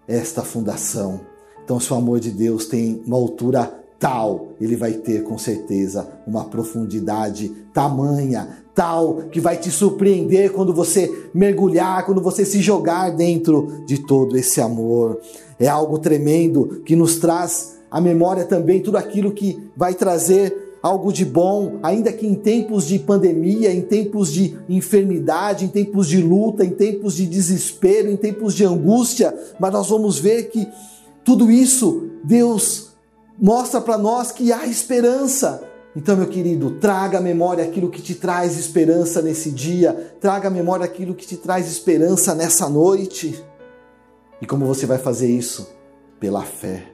esta 0.06 0.42
fundação. 0.42 1.20
Então, 1.64 1.80
se 1.80 1.92
o 1.92 1.96
amor 1.96 2.20
de 2.20 2.30
Deus 2.30 2.66
tem 2.66 3.02
uma 3.04 3.16
altura 3.16 3.81
tal, 4.02 4.48
ele 4.60 4.74
vai 4.74 4.94
ter 4.94 5.22
com 5.22 5.38
certeza 5.38 6.08
uma 6.26 6.46
profundidade 6.46 7.48
tamanha, 7.72 8.64
tal, 8.74 9.28
que 9.30 9.38
vai 9.38 9.56
te 9.56 9.70
surpreender 9.70 10.50
quando 10.50 10.74
você 10.74 11.28
mergulhar, 11.32 12.04
quando 12.04 12.20
você 12.20 12.44
se 12.44 12.60
jogar 12.60 13.10
dentro 13.10 13.84
de 13.86 13.98
todo 13.98 14.36
esse 14.36 14.60
amor. 14.60 15.20
É 15.56 15.68
algo 15.68 16.00
tremendo 16.00 16.82
que 16.84 16.96
nos 16.96 17.20
traz 17.20 17.78
à 17.88 18.00
memória 18.00 18.44
também 18.44 18.82
tudo 18.82 18.96
aquilo 18.96 19.30
que 19.30 19.70
vai 19.76 19.94
trazer 19.94 20.76
algo 20.82 21.12
de 21.12 21.24
bom, 21.24 21.78
ainda 21.80 22.12
que 22.12 22.26
em 22.26 22.34
tempos 22.34 22.88
de 22.88 22.98
pandemia, 22.98 23.72
em 23.72 23.82
tempos 23.82 24.32
de 24.32 24.58
enfermidade, 24.68 25.64
em 25.64 25.68
tempos 25.68 26.08
de 26.08 26.20
luta, 26.20 26.64
em 26.64 26.70
tempos 26.70 27.14
de 27.14 27.24
desespero, 27.24 28.10
em 28.10 28.16
tempos 28.16 28.52
de 28.52 28.64
angústia, 28.64 29.32
mas 29.60 29.72
nós 29.72 29.88
vamos 29.88 30.18
ver 30.18 30.48
que 30.48 30.66
tudo 31.24 31.52
isso 31.52 32.10
Deus 32.24 32.91
mostra 33.42 33.80
para 33.80 33.98
nós 33.98 34.30
que 34.30 34.52
há 34.52 34.64
esperança. 34.68 35.64
Então, 35.96 36.16
meu 36.16 36.28
querido, 36.28 36.70
traga 36.78 37.18
à 37.18 37.20
memória 37.20 37.64
aquilo 37.64 37.90
que 37.90 38.00
te 38.00 38.14
traz 38.14 38.56
esperança 38.56 39.20
nesse 39.20 39.50
dia, 39.50 40.14
traga 40.20 40.46
à 40.46 40.50
memória 40.50 40.84
aquilo 40.84 41.12
que 41.12 41.26
te 41.26 41.36
traz 41.36 41.66
esperança 41.66 42.36
nessa 42.36 42.68
noite. 42.68 43.44
E 44.40 44.46
como 44.46 44.64
você 44.64 44.86
vai 44.86 44.96
fazer 44.96 45.28
isso? 45.28 45.68
Pela 46.20 46.42
fé. 46.42 46.84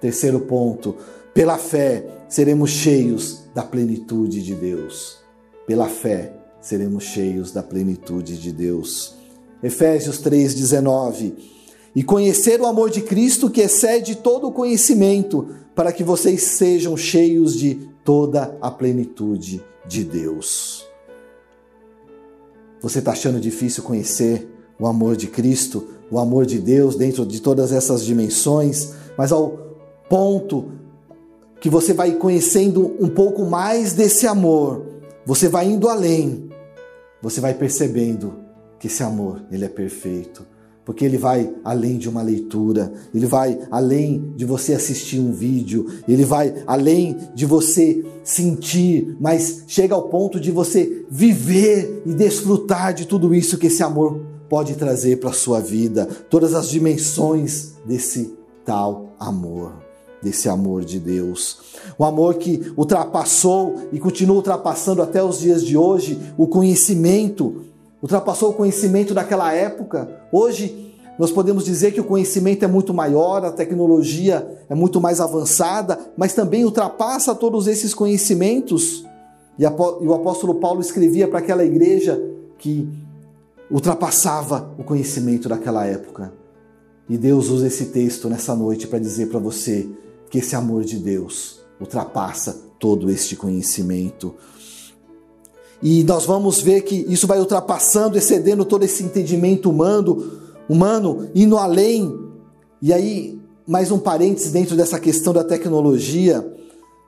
Terceiro 0.00 0.40
ponto, 0.40 0.96
pela 1.34 1.58
fé 1.58 2.06
seremos 2.28 2.70
cheios 2.70 3.42
da 3.52 3.62
plenitude 3.62 4.42
de 4.42 4.54
Deus. 4.54 5.18
Pela 5.66 5.88
fé 5.88 6.32
seremos 6.60 7.02
cheios 7.04 7.50
da 7.50 7.62
plenitude 7.62 8.40
de 8.40 8.52
Deus. 8.52 9.16
Efésios 9.62 10.18
3:19. 10.18 11.59
E 11.94 12.02
conhecer 12.02 12.60
o 12.60 12.66
amor 12.66 12.90
de 12.90 13.02
Cristo 13.02 13.50
que 13.50 13.60
excede 13.60 14.16
todo 14.16 14.46
o 14.46 14.52
conhecimento, 14.52 15.48
para 15.74 15.92
que 15.92 16.04
vocês 16.04 16.42
sejam 16.42 16.96
cheios 16.96 17.54
de 17.54 17.88
toda 18.04 18.56
a 18.60 18.70
plenitude 18.70 19.62
de 19.86 20.04
Deus. 20.04 20.86
Você 22.80 23.00
está 23.00 23.12
achando 23.12 23.40
difícil 23.40 23.82
conhecer 23.82 24.48
o 24.78 24.86
amor 24.86 25.16
de 25.16 25.26
Cristo? 25.26 26.00
o 26.10 26.18
amor 26.18 26.44
de 26.44 26.58
Deus 26.58 26.96
dentro 26.96 27.24
de 27.24 27.40
todas 27.40 27.72
essas 27.72 28.04
dimensões, 28.04 28.92
mas 29.16 29.30
ao 29.30 29.76
ponto 30.08 30.72
que 31.60 31.70
você 31.70 31.92
vai 31.92 32.12
conhecendo 32.12 32.96
um 32.98 33.08
pouco 33.08 33.44
mais 33.44 33.92
desse 33.92 34.26
amor, 34.26 34.86
você 35.24 35.48
vai 35.48 35.68
indo 35.68 35.88
além, 35.88 36.50
você 37.22 37.40
vai 37.40 37.54
percebendo 37.54 38.34
que 38.78 38.88
esse 38.88 39.02
amor, 39.02 39.42
ele 39.52 39.64
é 39.64 39.68
perfeito. 39.68 40.44
Porque 40.90 41.04
ele 41.04 41.18
vai 41.18 41.48
além 41.62 41.98
de 41.98 42.08
uma 42.08 42.20
leitura, 42.20 42.92
ele 43.14 43.24
vai 43.24 43.56
além 43.70 44.32
de 44.34 44.44
você 44.44 44.74
assistir 44.74 45.20
um 45.20 45.30
vídeo, 45.30 45.86
ele 46.08 46.24
vai 46.24 46.52
além 46.66 47.16
de 47.32 47.46
você 47.46 48.04
sentir, 48.24 49.16
mas 49.20 49.62
chega 49.68 49.94
ao 49.94 50.08
ponto 50.08 50.40
de 50.40 50.50
você 50.50 51.06
viver 51.08 52.02
e 52.04 52.12
desfrutar 52.12 52.92
de 52.92 53.06
tudo 53.06 53.32
isso 53.32 53.56
que 53.56 53.68
esse 53.68 53.84
amor 53.84 54.20
pode 54.48 54.74
trazer 54.74 55.20
para 55.20 55.30
a 55.30 55.32
sua 55.32 55.60
vida, 55.60 56.06
todas 56.28 56.54
as 56.54 56.68
dimensões 56.68 57.74
desse 57.86 58.34
tal 58.64 59.14
amor, 59.16 59.74
desse 60.20 60.48
amor 60.48 60.84
de 60.84 60.98
Deus. 60.98 61.60
O 61.96 62.04
amor 62.04 62.34
que 62.34 62.72
ultrapassou 62.76 63.76
e 63.92 64.00
continua 64.00 64.34
ultrapassando 64.34 65.02
até 65.02 65.22
os 65.22 65.38
dias 65.38 65.64
de 65.64 65.76
hoje 65.76 66.20
o 66.36 66.48
conhecimento 66.48 67.69
ultrapassou 68.02 68.50
o 68.50 68.54
conhecimento 68.54 69.14
daquela 69.14 69.52
época. 69.52 70.08
Hoje, 70.32 70.94
nós 71.18 71.30
podemos 71.30 71.64
dizer 71.64 71.92
que 71.92 72.00
o 72.00 72.04
conhecimento 72.04 72.64
é 72.64 72.68
muito 72.68 72.94
maior, 72.94 73.44
a 73.44 73.52
tecnologia 73.52 74.64
é 74.68 74.74
muito 74.74 75.00
mais 75.00 75.20
avançada, 75.20 75.98
mas 76.16 76.32
também 76.32 76.64
ultrapassa 76.64 77.34
todos 77.34 77.66
esses 77.66 77.92
conhecimentos. 77.92 79.04
E 79.58 79.66
o 79.66 80.14
apóstolo 80.14 80.54
Paulo 80.54 80.80
escrevia 80.80 81.28
para 81.28 81.40
aquela 81.40 81.62
igreja 81.62 82.18
que 82.56 82.88
ultrapassava 83.70 84.74
o 84.78 84.82
conhecimento 84.82 85.48
daquela 85.48 85.84
época. 85.86 86.32
E 87.08 87.18
Deus 87.18 87.50
usa 87.50 87.66
esse 87.66 87.86
texto 87.86 88.28
nessa 88.28 88.54
noite 88.54 88.86
para 88.86 88.98
dizer 88.98 89.26
para 89.26 89.38
você 89.38 89.88
que 90.30 90.38
esse 90.38 90.56
amor 90.56 90.84
de 90.84 90.96
Deus 90.96 91.60
ultrapassa 91.78 92.56
todo 92.78 93.10
este 93.10 93.36
conhecimento. 93.36 94.34
E 95.82 96.04
nós 96.04 96.26
vamos 96.26 96.60
ver 96.60 96.82
que 96.82 97.06
isso 97.08 97.26
vai 97.26 97.38
ultrapassando, 97.38 98.18
excedendo 98.18 98.64
todo 98.64 98.84
esse 98.84 99.02
entendimento 99.02 99.70
humano, 99.70 100.32
humano, 100.68 101.28
indo 101.34 101.56
além. 101.56 102.18
E 102.82 102.92
aí, 102.92 103.40
mais 103.66 103.90
um 103.90 103.98
parênteses 103.98 104.52
dentro 104.52 104.76
dessa 104.76 105.00
questão 105.00 105.32
da 105.32 105.42
tecnologia. 105.42 106.46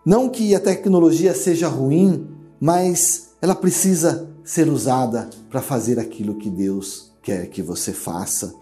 Não 0.04 0.28
que 0.28 0.54
a 0.54 0.60
tecnologia 0.60 1.34
seja 1.34 1.68
ruim, 1.68 2.26
mas 2.60 3.30
ela 3.42 3.54
precisa 3.54 4.28
ser 4.44 4.68
usada 4.68 5.28
para 5.50 5.60
fazer 5.60 5.98
aquilo 5.98 6.36
que 6.36 6.48
Deus 6.48 7.12
quer 7.22 7.48
que 7.48 7.62
você 7.62 7.92
faça, 7.92 8.54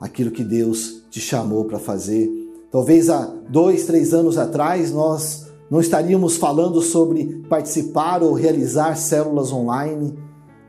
aquilo 0.00 0.30
que 0.30 0.42
Deus 0.42 1.02
te 1.10 1.20
chamou 1.20 1.64
para 1.66 1.78
fazer. 1.78 2.30
Talvez 2.72 3.08
há 3.08 3.32
dois, 3.48 3.84
três 3.84 4.12
anos 4.12 4.36
atrás 4.36 4.90
nós 4.90 5.43
não 5.70 5.80
estaríamos 5.80 6.36
falando 6.36 6.80
sobre 6.80 7.42
participar 7.48 8.22
ou 8.22 8.34
realizar 8.34 8.96
células 8.96 9.52
online, 9.52 10.14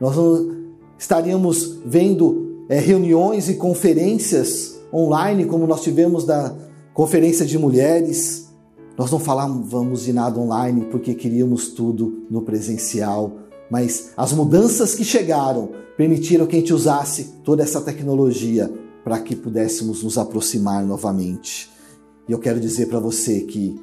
nós 0.00 0.16
não 0.16 0.56
estaríamos 0.98 1.78
vendo 1.84 2.64
é, 2.68 2.78
reuniões 2.78 3.48
e 3.48 3.54
conferências 3.54 4.80
online, 4.92 5.44
como 5.44 5.66
nós 5.66 5.82
tivemos 5.82 6.24
da 6.24 6.54
Conferência 6.94 7.44
de 7.44 7.58
Mulheres. 7.58 8.48
Nós 8.96 9.10
não 9.10 9.18
falávamos 9.18 10.04
de 10.04 10.12
nada 10.12 10.40
online 10.40 10.86
porque 10.90 11.14
queríamos 11.14 11.68
tudo 11.68 12.24
no 12.30 12.42
presencial, 12.42 13.32
mas 13.70 14.12
as 14.16 14.32
mudanças 14.32 14.94
que 14.94 15.04
chegaram 15.04 15.70
permitiram 15.96 16.46
que 16.46 16.56
a 16.56 16.58
gente 16.58 16.72
usasse 16.72 17.34
toda 17.44 17.62
essa 17.62 17.80
tecnologia 17.80 18.72
para 19.04 19.20
que 19.20 19.36
pudéssemos 19.36 20.02
nos 20.02 20.18
aproximar 20.18 20.84
novamente. 20.84 21.70
E 22.28 22.32
eu 22.32 22.38
quero 22.38 22.58
dizer 22.58 22.86
para 22.86 22.98
você 22.98 23.40
que 23.40 23.78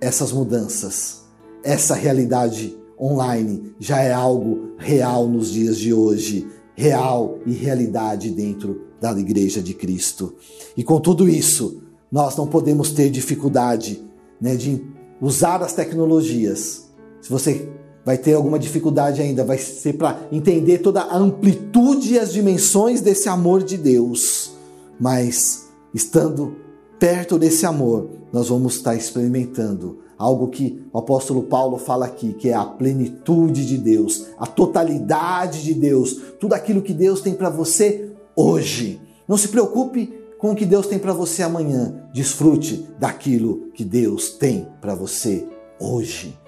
essas 0.00 0.32
mudanças, 0.32 1.24
essa 1.62 1.94
realidade 1.94 2.76
online 2.98 3.74
já 3.78 4.00
é 4.00 4.12
algo 4.12 4.72
real 4.78 5.26
nos 5.26 5.50
dias 5.50 5.78
de 5.78 5.92
hoje, 5.92 6.46
real 6.74 7.38
e 7.46 7.52
realidade 7.52 8.30
dentro 8.30 8.82
da 9.00 9.12
Igreja 9.12 9.62
de 9.62 9.74
Cristo. 9.74 10.34
E 10.76 10.82
com 10.82 11.00
tudo 11.00 11.28
isso, 11.28 11.82
nós 12.10 12.36
não 12.36 12.46
podemos 12.46 12.90
ter 12.90 13.10
dificuldade 13.10 14.02
né, 14.40 14.56
de 14.56 14.84
usar 15.20 15.62
as 15.62 15.72
tecnologias. 15.72 16.88
Se 17.20 17.30
você 17.30 17.68
vai 18.04 18.16
ter 18.16 18.34
alguma 18.34 18.58
dificuldade 18.58 19.20
ainda, 19.20 19.44
vai 19.44 19.58
ser 19.58 19.94
para 19.94 20.28
entender 20.30 20.78
toda 20.78 21.02
a 21.02 21.16
amplitude 21.16 22.14
e 22.14 22.18
as 22.18 22.32
dimensões 22.32 23.00
desse 23.00 23.28
amor 23.28 23.62
de 23.62 23.76
Deus. 23.76 24.52
Mas 25.00 25.66
estando 25.92 26.56
perto 26.98 27.38
desse 27.38 27.66
amor, 27.66 28.08
nós 28.32 28.48
vamos 28.48 28.76
estar 28.76 28.94
experimentando 28.94 29.98
algo 30.18 30.48
que 30.48 30.82
o 30.92 30.98
apóstolo 30.98 31.42
Paulo 31.42 31.78
fala 31.78 32.06
aqui, 32.06 32.32
que 32.32 32.48
é 32.48 32.54
a 32.54 32.64
plenitude 32.64 33.66
de 33.66 33.78
Deus, 33.78 34.26
a 34.38 34.46
totalidade 34.46 35.62
de 35.62 35.74
Deus, 35.74 36.20
tudo 36.40 36.54
aquilo 36.54 36.82
que 36.82 36.94
Deus 36.94 37.20
tem 37.20 37.34
para 37.34 37.50
você 37.50 38.10
hoje. 38.34 39.00
Não 39.28 39.36
se 39.36 39.48
preocupe 39.48 40.12
com 40.38 40.52
o 40.52 40.54
que 40.54 40.66
Deus 40.66 40.86
tem 40.86 40.98
para 40.98 41.12
você 41.12 41.42
amanhã. 41.42 42.08
Desfrute 42.12 42.88
daquilo 42.98 43.70
que 43.74 43.84
Deus 43.84 44.30
tem 44.30 44.68
para 44.80 44.94
você 44.94 45.46
hoje. 45.78 46.38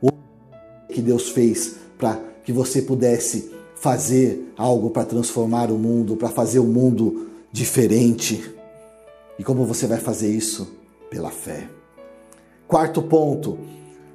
O 0.00 0.10
que 0.88 1.00
Deus 1.00 1.30
fez 1.30 1.76
para 1.98 2.20
que 2.44 2.52
você 2.52 2.82
pudesse 2.82 3.50
fazer 3.76 4.52
algo 4.56 4.90
para 4.90 5.04
transformar 5.04 5.70
o 5.70 5.78
mundo, 5.78 6.16
para 6.16 6.28
fazer 6.28 6.58
o 6.58 6.64
mundo 6.64 7.28
diferente. 7.52 8.54
E 9.38 9.44
como 9.44 9.64
você 9.64 9.86
vai 9.86 9.98
fazer 9.98 10.30
isso? 10.30 10.83
Pela 11.10 11.30
fé. 11.30 11.68
Quarto 12.66 13.02
ponto, 13.02 13.58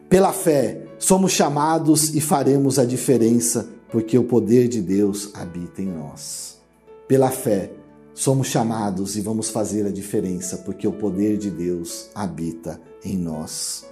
pela 0.09 0.33
fé, 0.33 0.85
somos 0.97 1.31
chamados 1.31 2.15
e 2.15 2.19
faremos 2.19 2.79
a 2.79 2.85
diferença, 2.85 3.69
porque 3.91 4.17
o 4.17 4.23
poder 4.23 4.67
de 4.67 4.81
Deus 4.81 5.29
habita 5.35 5.81
em 5.81 5.85
nós. 5.85 6.59
Pela 7.07 7.29
fé, 7.29 7.71
somos 8.13 8.47
chamados 8.47 9.15
e 9.15 9.21
vamos 9.21 9.49
fazer 9.49 9.85
a 9.85 9.91
diferença, 9.91 10.57
porque 10.57 10.87
o 10.87 10.91
poder 10.91 11.37
de 11.37 11.51
Deus 11.51 12.09
habita 12.13 12.81
em 13.05 13.17
nós. 13.17 13.85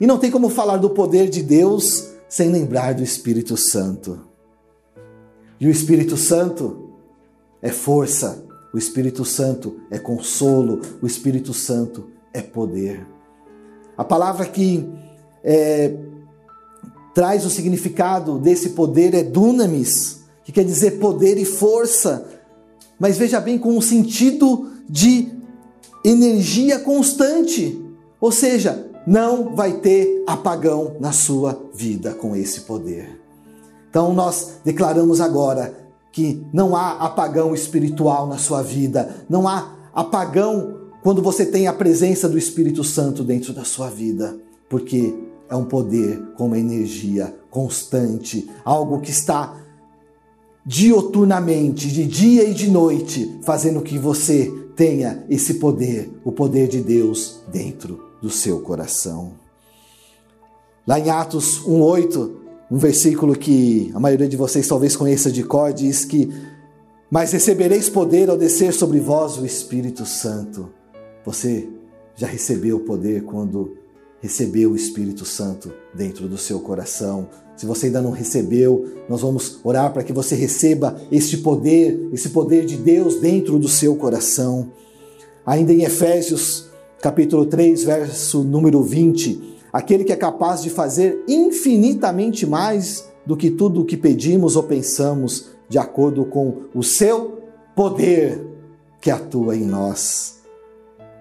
E 0.00 0.06
não 0.06 0.18
tem 0.18 0.30
como 0.30 0.48
falar 0.48 0.76
do 0.76 0.90
poder 0.90 1.28
de 1.28 1.42
Deus 1.42 2.10
sem 2.28 2.50
lembrar 2.50 2.94
do 2.94 3.02
Espírito 3.02 3.56
Santo. 3.56 4.20
E 5.58 5.66
o 5.66 5.70
Espírito 5.70 6.16
Santo 6.16 6.90
é 7.60 7.70
força, 7.70 8.44
o 8.72 8.78
Espírito 8.78 9.24
Santo 9.24 9.80
é 9.90 9.98
consolo, 9.98 10.80
o 11.02 11.06
Espírito 11.06 11.52
Santo 11.52 12.15
é 12.36 12.42
poder. 12.42 13.06
A 13.96 14.04
palavra 14.04 14.44
que 14.44 14.86
é, 15.42 15.96
traz 17.14 17.46
o 17.46 17.50
significado 17.50 18.38
desse 18.38 18.70
poder 18.70 19.14
é 19.14 19.22
dunamis, 19.22 20.20
que 20.44 20.52
quer 20.52 20.64
dizer 20.64 20.98
poder 20.98 21.38
e 21.38 21.46
força, 21.46 22.28
mas 23.00 23.16
veja 23.16 23.40
bem, 23.40 23.58
com 23.58 23.70
um 23.76 23.80
sentido 23.80 24.70
de 24.88 25.28
energia 26.04 26.78
constante. 26.78 27.82
Ou 28.20 28.30
seja, 28.30 28.86
não 29.06 29.54
vai 29.54 29.78
ter 29.78 30.22
apagão 30.26 30.96
na 31.00 31.12
sua 31.12 31.58
vida 31.74 32.12
com 32.12 32.36
esse 32.36 32.62
poder. 32.62 33.20
Então 33.88 34.12
nós 34.12 34.58
declaramos 34.62 35.20
agora 35.20 35.74
que 36.12 36.46
não 36.52 36.76
há 36.76 36.92
apagão 36.92 37.54
espiritual 37.54 38.26
na 38.26 38.38
sua 38.38 38.62
vida, 38.62 39.24
não 39.28 39.48
há 39.48 39.74
apagão 39.94 40.75
quando 41.06 41.22
você 41.22 41.46
tem 41.46 41.68
a 41.68 41.72
presença 41.72 42.28
do 42.28 42.36
Espírito 42.36 42.82
Santo 42.82 43.22
dentro 43.22 43.52
da 43.52 43.62
sua 43.62 43.88
vida, 43.88 44.36
porque 44.68 45.14
é 45.48 45.54
um 45.54 45.64
poder 45.64 46.20
com 46.36 46.46
uma 46.46 46.58
energia 46.58 47.32
constante, 47.48 48.50
algo 48.64 49.00
que 49.00 49.12
está 49.12 49.56
dioturnamente, 50.66 51.92
de 51.92 52.04
dia 52.04 52.42
e 52.42 52.52
de 52.52 52.68
noite, 52.68 53.38
fazendo 53.44 53.82
que 53.82 53.96
você 53.96 54.52
tenha 54.74 55.24
esse 55.30 55.54
poder, 55.54 56.10
o 56.24 56.32
poder 56.32 56.66
de 56.66 56.80
Deus 56.80 57.40
dentro 57.52 58.02
do 58.20 58.28
seu 58.28 58.58
coração. 58.58 59.34
Lá 60.84 60.98
em 60.98 61.08
Atos 61.08 61.64
1:8, 61.64 62.32
um 62.68 62.78
versículo 62.78 63.36
que 63.36 63.92
a 63.94 64.00
maioria 64.00 64.26
de 64.26 64.36
vocês 64.36 64.66
talvez 64.66 64.96
conheça 64.96 65.30
de 65.30 65.44
cor, 65.44 65.72
diz 65.72 66.04
que: 66.04 66.28
Mas 67.08 67.30
recebereis 67.30 67.88
poder 67.88 68.28
ao 68.28 68.36
descer 68.36 68.72
sobre 68.72 68.98
vós 68.98 69.38
o 69.38 69.46
Espírito 69.46 70.04
Santo. 70.04 70.74
Você 71.26 71.68
já 72.14 72.28
recebeu 72.28 72.76
o 72.76 72.80
poder 72.80 73.24
quando 73.24 73.76
recebeu 74.20 74.70
o 74.70 74.76
Espírito 74.76 75.24
Santo 75.24 75.72
dentro 75.92 76.28
do 76.28 76.38
seu 76.38 76.60
coração. 76.60 77.28
Se 77.56 77.66
você 77.66 77.86
ainda 77.86 78.00
não 78.00 78.12
recebeu, 78.12 78.86
nós 79.08 79.22
vamos 79.22 79.58
orar 79.64 79.92
para 79.92 80.04
que 80.04 80.12
você 80.12 80.36
receba 80.36 80.96
este 81.10 81.38
poder, 81.38 82.08
esse 82.12 82.28
poder 82.28 82.64
de 82.64 82.76
Deus 82.76 83.16
dentro 83.16 83.58
do 83.58 83.68
seu 83.68 83.96
coração. 83.96 84.70
Ainda 85.44 85.72
em 85.72 85.82
Efésios, 85.82 86.70
capítulo 87.02 87.44
3, 87.44 87.82
verso 87.82 88.44
número 88.44 88.80
20, 88.82 89.58
aquele 89.72 90.04
que 90.04 90.12
é 90.12 90.16
capaz 90.16 90.62
de 90.62 90.70
fazer 90.70 91.24
infinitamente 91.26 92.46
mais 92.46 93.04
do 93.26 93.36
que 93.36 93.50
tudo 93.50 93.80
o 93.80 93.84
que 93.84 93.96
pedimos 93.96 94.54
ou 94.54 94.62
pensamos, 94.62 95.48
de 95.68 95.76
acordo 95.76 96.24
com 96.24 96.66
o 96.72 96.84
seu 96.84 97.42
poder 97.74 98.46
que 99.00 99.10
atua 99.10 99.56
em 99.56 99.64
nós. 99.64 100.35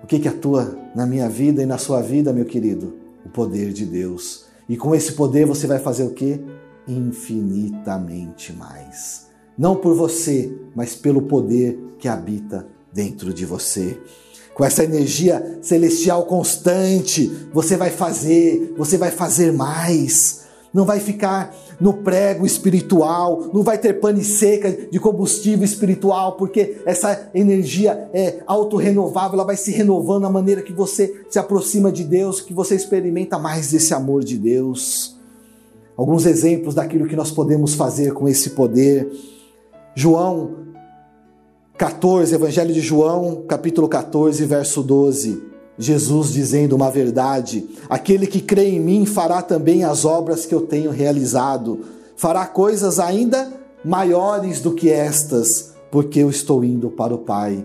O 0.05 0.07
que, 0.07 0.19
que 0.19 0.27
atua 0.27 0.77
na 0.93 1.03
minha 1.03 1.27
vida 1.27 1.63
e 1.63 1.65
na 1.65 1.79
sua 1.79 1.99
vida, 1.99 2.31
meu 2.31 2.45
querido? 2.45 2.93
O 3.25 3.29
poder 3.29 3.73
de 3.73 3.87
Deus. 3.87 4.45
E 4.69 4.77
com 4.77 4.93
esse 4.93 5.13
poder 5.13 5.47
você 5.47 5.65
vai 5.65 5.79
fazer 5.79 6.03
o 6.03 6.11
que? 6.11 6.39
Infinitamente 6.87 8.53
mais. 8.53 9.25
Não 9.57 9.75
por 9.75 9.95
você, 9.95 10.55
mas 10.75 10.93
pelo 10.93 11.23
poder 11.23 11.79
que 11.97 12.07
habita 12.07 12.67
dentro 12.93 13.33
de 13.33 13.47
você. 13.47 13.99
Com 14.53 14.63
essa 14.63 14.83
energia 14.83 15.57
celestial 15.63 16.27
constante, 16.27 17.25
você 17.51 17.75
vai 17.75 17.89
fazer, 17.89 18.75
você 18.77 18.99
vai 18.99 19.09
fazer 19.09 19.53
mais. 19.53 20.44
Não 20.75 20.83
vai 20.83 20.99
ficar 20.99 21.55
no 21.79 21.93
prego 21.93 22.45
espiritual, 22.45 23.49
não 23.53 23.63
vai 23.63 23.77
ter 23.77 23.93
pane 23.93 24.25
seca 24.25 24.69
de 24.91 24.99
combustível 24.99 25.63
espiritual, 25.63 26.33
porque 26.33 26.81
essa 26.85 27.29
energia 27.33 28.09
é 28.13 28.43
autorrenovável, 28.45 29.35
ela 29.35 29.45
vai 29.45 29.55
se 29.55 29.71
renovando 29.71 30.25
à 30.25 30.29
maneira 30.29 30.61
que 30.61 30.73
você 30.73 31.23
se 31.29 31.39
aproxima 31.39 31.93
de 31.93 32.03
Deus, 32.03 32.41
que 32.41 32.53
você 32.53 32.75
experimenta 32.75 33.39
mais 33.39 33.71
desse 33.71 33.93
amor 33.93 34.21
de 34.21 34.37
Deus. 34.37 35.15
Alguns 35.95 36.25
exemplos 36.25 36.75
daquilo 36.75 37.07
que 37.07 37.15
nós 37.15 37.31
podemos 37.31 37.73
fazer 37.73 38.11
com 38.11 38.27
esse 38.27 38.49
poder. 38.49 39.09
João 39.95 40.55
14, 41.77 42.35
Evangelho 42.35 42.73
de 42.73 42.81
João, 42.81 43.45
capítulo 43.47 43.87
14, 43.87 44.43
verso 44.43 44.83
12. 44.83 45.54
Jesus 45.77 46.31
dizendo 46.31 46.75
uma 46.75 46.89
verdade: 46.89 47.67
aquele 47.89 48.27
que 48.27 48.41
crê 48.41 48.69
em 48.69 48.79
mim 48.79 49.05
fará 49.05 49.41
também 49.41 49.83
as 49.83 50.05
obras 50.05 50.45
que 50.45 50.55
eu 50.55 50.61
tenho 50.61 50.91
realizado, 50.91 51.81
fará 52.15 52.45
coisas 52.45 52.99
ainda 52.99 53.51
maiores 53.83 54.61
do 54.61 54.73
que 54.73 54.89
estas, 54.89 55.73
porque 55.91 56.19
eu 56.19 56.29
estou 56.29 56.63
indo 56.63 56.89
para 56.89 57.13
o 57.13 57.19
Pai. 57.19 57.63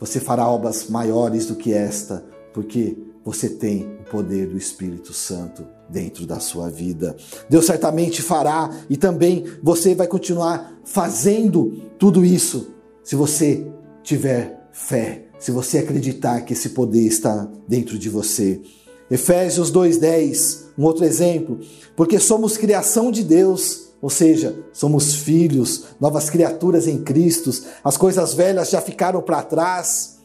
Você 0.00 0.20
fará 0.20 0.48
obras 0.48 0.88
maiores 0.88 1.46
do 1.46 1.54
que 1.54 1.72
esta, 1.72 2.24
porque 2.52 2.96
você 3.24 3.48
tem 3.48 3.98
o 4.00 4.10
poder 4.10 4.46
do 4.48 4.56
Espírito 4.56 5.12
Santo 5.12 5.64
dentro 5.88 6.26
da 6.26 6.40
sua 6.40 6.68
vida. 6.68 7.16
Deus 7.48 7.66
certamente 7.66 8.20
fará 8.20 8.70
e 8.88 8.96
também 8.96 9.44
você 9.62 9.94
vai 9.94 10.06
continuar 10.06 10.78
fazendo 10.84 11.70
tudo 11.98 12.24
isso 12.24 12.74
se 13.02 13.14
você 13.14 13.66
tiver 14.02 14.68
fé, 14.72 15.26
se 15.44 15.50
você 15.50 15.76
acreditar 15.76 16.40
que 16.40 16.54
esse 16.54 16.70
poder 16.70 17.02
está 17.02 17.46
dentro 17.68 17.98
de 17.98 18.08
você. 18.08 18.62
Efésios 19.10 19.70
2:10, 19.70 20.70
um 20.78 20.84
outro 20.84 21.04
exemplo, 21.04 21.60
porque 21.94 22.18
somos 22.18 22.56
criação 22.56 23.10
de 23.12 23.22
Deus, 23.22 23.90
ou 24.00 24.08
seja, 24.08 24.58
somos 24.72 25.16
filhos, 25.16 25.84
novas 26.00 26.30
criaturas 26.30 26.86
em 26.86 27.02
Cristo. 27.02 27.50
As 27.84 27.94
coisas 27.94 28.32
velhas 28.32 28.70
já 28.70 28.80
ficaram 28.80 29.20
para 29.20 29.42
trás, 29.42 30.16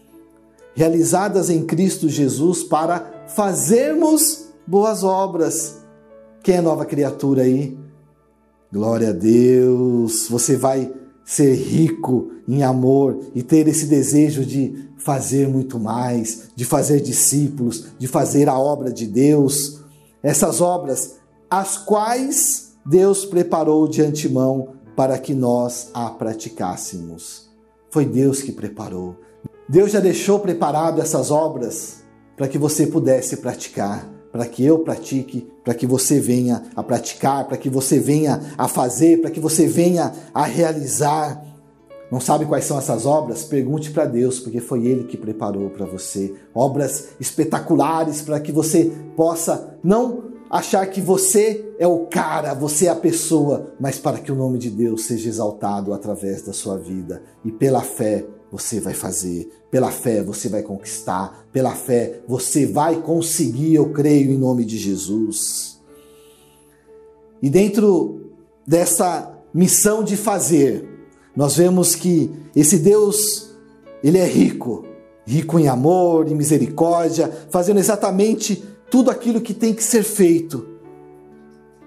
realizadas 0.74 1.50
em 1.50 1.66
Cristo 1.66 2.08
Jesus 2.08 2.64
para 2.64 3.26
fazermos 3.28 4.46
boas 4.66 5.04
obras. 5.04 5.80
Quem 6.42 6.56
é 6.56 6.62
nova 6.62 6.86
criatura 6.86 7.42
aí? 7.42 7.78
Glória 8.72 9.10
a 9.10 9.14
Deus. 9.14 10.30
Você 10.30 10.56
vai 10.56 10.90
ser 11.26 11.54
rico 11.56 12.32
em 12.48 12.64
amor 12.64 13.20
e 13.36 13.44
ter 13.44 13.68
esse 13.68 13.86
desejo 13.86 14.46
de 14.46 14.89
fazer 15.00 15.48
muito 15.48 15.80
mais, 15.80 16.50
de 16.56 16.64
fazer 16.64 17.02
discípulos, 17.02 17.88
de 17.98 18.08
fazer 18.08 18.48
a 18.48 18.60
obra 18.60 18.92
de 18.92 19.08
Deus. 19.08 19.80
Essas 20.22 20.62
obras, 20.62 21.16
as 21.50 21.78
quais 21.78 22.74
Deus 22.86 23.26
preparou 23.26 23.88
de 23.88 24.02
antemão 24.02 24.70
para 24.96 25.18
que 25.18 25.34
nós 25.34 25.90
a 25.94 26.10
praticássemos. 26.10 27.50
Foi 27.90 28.06
Deus 28.06 28.42
que 28.42 28.52
preparou. 28.52 29.16
Deus 29.68 29.92
já 29.92 30.00
deixou 30.00 30.40
preparado 30.40 31.02
essas 31.02 31.32
obras 31.32 32.04
para 32.36 32.48
que 32.48 32.58
você 32.58 32.86
pudesse 32.86 33.38
praticar 33.38 34.08
para 34.32 34.46
que 34.46 34.64
eu 34.64 34.80
pratique, 34.80 35.48
para 35.64 35.74
que 35.74 35.88
você 35.88 36.20
venha 36.20 36.64
a 36.76 36.84
praticar, 36.84 37.48
para 37.48 37.58
que 37.58 37.70
você 37.70 38.00
venha 38.00 38.40
a 38.58 38.68
fazer, 38.68 39.22
para 39.22 39.32
que 39.32 39.40
você 39.40 39.68
venha 39.68 40.14
a 40.34 40.44
realizar. 40.44 41.44
Não 42.12 42.20
sabe 42.20 42.46
quais 42.46 42.66
são 42.66 42.78
essas 42.78 43.06
obras? 43.06 43.44
Pergunte 43.44 43.92
para 43.92 44.06
Deus, 44.06 44.40
porque 44.40 44.60
foi 44.60 44.86
Ele 44.86 45.04
que 45.04 45.18
preparou 45.18 45.70
para 45.70 45.86
você. 45.86 46.34
Obras 46.54 47.10
espetaculares 47.20 48.22
para 48.22 48.40
que 48.40 48.52
você 48.52 48.92
possa 49.16 49.78
não 49.84 50.30
achar 50.50 50.86
que 50.88 51.00
você 51.00 51.74
é 51.78 51.88
o 51.88 52.08
cara, 52.08 52.56
você 52.56 52.88
é 52.88 52.90
a 52.90 52.96
pessoa, 52.96 53.74
mas 53.80 54.00
para 54.00 54.18
que 54.18 54.32
o 54.32 54.36
nome 54.36 54.58
de 54.58 54.72
Deus 54.72 55.06
seja 55.06 55.30
exaltado 55.30 55.94
através 55.94 56.42
da 56.42 56.52
sua 56.52 56.76
vida 56.76 57.22
e 57.46 57.52
pela 57.52 57.82
fé 57.82 58.26
você 58.52 58.80
vai 58.80 58.96
fazer, 58.96 59.48
pela 59.70 59.92
fé 59.92 60.24
você 60.24 60.50
vai 60.50 60.64
conquistar, 60.64 61.48
pela 61.54 61.76
fé 61.76 62.22
você 62.28 62.66
vai 62.66 62.96
conseguir, 63.00 63.76
eu 63.76 63.92
creio 63.92 64.32
em 64.32 64.38
nome 64.40 64.66
de 64.66 64.78
Jesus. 64.78 65.80
E 67.42 67.50
dentro 67.50 68.32
dessa 68.66 69.38
missão 69.54 70.04
de 70.04 70.18
fazer, 70.18 70.89
nós 71.40 71.56
vemos 71.56 71.96
que 71.96 72.30
esse 72.54 72.78
Deus, 72.78 73.52
ele 74.04 74.18
é 74.18 74.26
rico, 74.26 74.86
rico 75.26 75.58
em 75.58 75.70
amor, 75.70 76.28
em 76.28 76.36
misericórdia, 76.36 77.32
fazendo 77.50 77.80
exatamente 77.80 78.62
tudo 78.92 79.10
aquilo 79.10 79.40
que 79.40 79.54
tem 79.54 79.74
que 79.74 79.84
ser 79.84 80.04
feito 80.04 80.68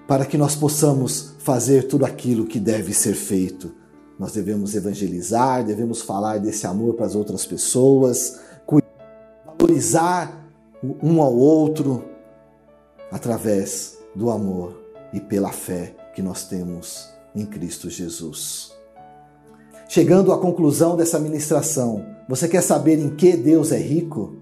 para 0.07 0.25
que 0.25 0.37
nós 0.37 0.55
possamos 0.55 1.35
fazer 1.37 1.83
tudo 1.87 2.03
aquilo 2.03 2.47
que 2.47 2.59
deve 2.59 2.93
ser 2.93 3.13
feito 3.13 3.71
nós 4.17 4.31
devemos 4.31 4.75
evangelizar, 4.75 5.63
devemos 5.65 6.01
falar 6.01 6.39
desse 6.39 6.67
amor 6.67 6.93
para 6.93 7.05
as 7.05 7.15
outras 7.15 7.45
pessoas, 7.45 8.39
valorizar 9.45 10.49
um 11.01 11.21
ao 11.21 11.35
outro 11.35 12.05
através 13.11 13.97
do 14.15 14.29
amor 14.29 14.81
e 15.11 15.19
pela 15.19 15.51
fé 15.51 15.95
que 16.15 16.21
nós 16.21 16.47
temos 16.47 17.09
em 17.35 17.45
Cristo 17.45 17.89
Jesus. 17.89 18.72
Chegando 19.93 20.31
à 20.31 20.39
conclusão 20.39 20.97
dessa 20.97 21.19
ministração, 21.19 22.03
você 22.27 22.47
quer 22.47 22.63
saber 22.63 22.97
em 22.97 23.11
que 23.11 23.37
Deus 23.37 23.71
é 23.71 23.77
rico? 23.77 24.33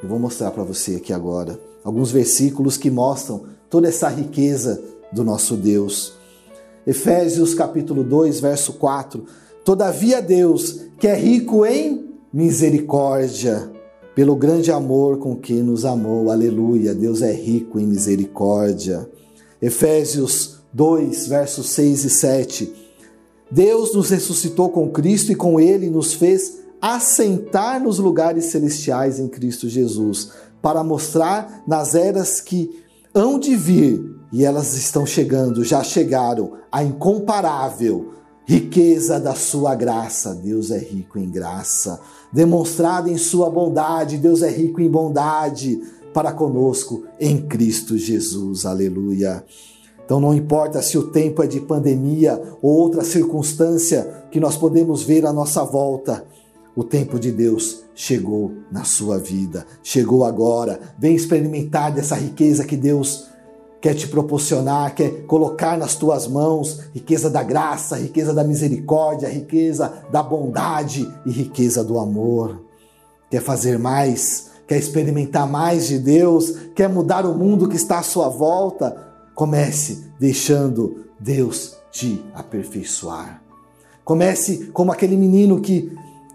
Eu 0.00 0.08
vou 0.08 0.20
mostrar 0.20 0.52
para 0.52 0.62
você 0.62 0.94
aqui 0.94 1.12
agora 1.12 1.58
alguns 1.82 2.12
versículos 2.12 2.76
que 2.76 2.92
mostram 2.92 3.42
toda 3.68 3.88
essa 3.88 4.08
riqueza 4.08 4.80
do 5.12 5.24
nosso 5.24 5.56
Deus. 5.56 6.14
Efésios 6.86 7.56
capítulo 7.56 8.04
2, 8.04 8.38
verso 8.38 8.74
4. 8.74 9.24
Todavia 9.64 10.22
Deus, 10.22 10.82
que 10.96 11.08
é 11.08 11.16
rico 11.16 11.66
em 11.66 12.14
misericórdia, 12.32 13.68
pelo 14.14 14.36
grande 14.36 14.70
amor 14.70 15.18
com 15.18 15.34
que 15.34 15.54
nos 15.54 15.84
amou. 15.84 16.30
Aleluia. 16.30 16.94
Deus 16.94 17.20
é 17.20 17.32
rico 17.32 17.80
em 17.80 17.86
misericórdia. 17.88 19.10
Efésios 19.60 20.60
2, 20.72 21.26
versos 21.26 21.70
6 21.70 22.04
e 22.04 22.10
7. 22.10 22.83
Deus 23.50 23.94
nos 23.94 24.10
ressuscitou 24.10 24.70
com 24.70 24.90
Cristo 24.90 25.32
e 25.32 25.34
com 25.34 25.60
ele 25.60 25.90
nos 25.90 26.14
fez 26.14 26.58
assentar 26.80 27.82
nos 27.82 27.98
lugares 27.98 28.46
celestiais 28.46 29.18
em 29.18 29.28
Cristo 29.28 29.68
Jesus, 29.68 30.30
para 30.60 30.84
mostrar 30.84 31.62
nas 31.66 31.94
eras 31.94 32.40
que 32.40 32.82
hão 33.14 33.38
de 33.38 33.54
vir 33.54 34.02
e 34.32 34.44
elas 34.44 34.74
estão 34.74 35.06
chegando, 35.06 35.62
já 35.64 35.82
chegaram, 35.82 36.54
a 36.70 36.82
incomparável 36.82 38.12
riqueza 38.46 39.18
da 39.18 39.34
sua 39.34 39.74
graça. 39.74 40.34
Deus 40.34 40.70
é 40.70 40.78
rico 40.78 41.18
em 41.18 41.30
graça, 41.30 42.00
demonstrada 42.32 43.08
em 43.08 43.16
sua 43.16 43.48
bondade, 43.48 44.18
Deus 44.18 44.42
é 44.42 44.50
rico 44.50 44.80
em 44.80 44.90
bondade 44.90 45.80
para 46.12 46.32
conosco 46.32 47.04
em 47.18 47.40
Cristo 47.40 47.96
Jesus. 47.96 48.66
Aleluia. 48.66 49.44
Então 50.04 50.20
não 50.20 50.34
importa 50.34 50.82
se 50.82 50.98
o 50.98 51.10
tempo 51.10 51.42
é 51.42 51.46
de 51.46 51.60
pandemia 51.60 52.40
ou 52.60 52.72
outra 52.76 53.02
circunstância 53.02 54.24
que 54.30 54.38
nós 54.38 54.56
podemos 54.56 55.02
ver 55.02 55.24
à 55.24 55.32
nossa 55.32 55.64
volta, 55.64 56.24
o 56.76 56.82
tempo 56.82 57.18
de 57.18 57.30
Deus 57.30 57.84
chegou 57.94 58.52
na 58.70 58.84
sua 58.84 59.18
vida, 59.18 59.64
chegou 59.82 60.24
agora. 60.24 60.80
Vem 60.98 61.14
experimentar 61.14 61.92
dessa 61.92 62.16
riqueza 62.16 62.64
que 62.64 62.76
Deus 62.76 63.28
quer 63.80 63.94
te 63.94 64.08
proporcionar, 64.08 64.94
quer 64.94 65.24
colocar 65.26 65.78
nas 65.78 65.94
tuas 65.94 66.26
mãos 66.26 66.80
riqueza 66.92 67.30
da 67.30 67.42
graça, 67.42 67.96
riqueza 67.96 68.34
da 68.34 68.42
misericórdia, 68.42 69.28
riqueza 69.28 69.92
da 70.10 70.22
bondade 70.22 71.08
e 71.24 71.30
riqueza 71.30 71.84
do 71.84 71.98
amor. 71.98 72.60
Quer 73.30 73.40
fazer 73.40 73.78
mais, 73.78 74.50
quer 74.66 74.78
experimentar 74.78 75.46
mais 75.46 75.86
de 75.86 75.98
Deus, 75.98 76.50
quer 76.74 76.88
mudar 76.88 77.24
o 77.24 77.36
mundo 77.36 77.68
que 77.68 77.76
está 77.76 77.98
à 77.98 78.02
sua 78.02 78.28
volta? 78.28 79.13
Comece 79.34 80.04
deixando 80.18 81.06
Deus 81.18 81.76
te 81.90 82.24
aperfeiçoar. 82.34 83.42
Comece 84.04 84.66
como 84.66 84.92
aquele 84.92 85.16
menino 85.16 85.60
que 85.60 85.92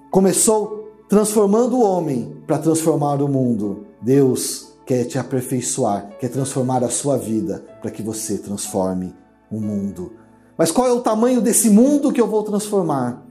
começou 0.10 0.90
transformando 1.08 1.78
o 1.78 1.84
homem 1.84 2.36
para 2.46 2.58
transformar 2.58 3.22
o 3.22 3.28
mundo. 3.28 3.86
Deus 4.02 4.74
quer 4.86 5.06
te 5.06 5.20
aperfeiçoar, 5.20 6.18
quer 6.20 6.30
transformar 6.30 6.84
a 6.84 6.90
sua 6.90 7.18
vida 7.18 7.64
para 7.82 7.92
que 7.92 8.02
você 8.02 8.38
transforme 8.38 9.14
o 9.52 9.60
mundo. 9.60 10.14
Mas 10.58 10.72
qual 10.72 10.88
é 10.88 10.92
o 10.92 11.02
tamanho 11.02 11.42
desse 11.42 11.70
mundo 11.70 12.12
que 12.12 12.20
eu 12.20 12.28
vou 12.28 12.44
transformar? 12.44 13.26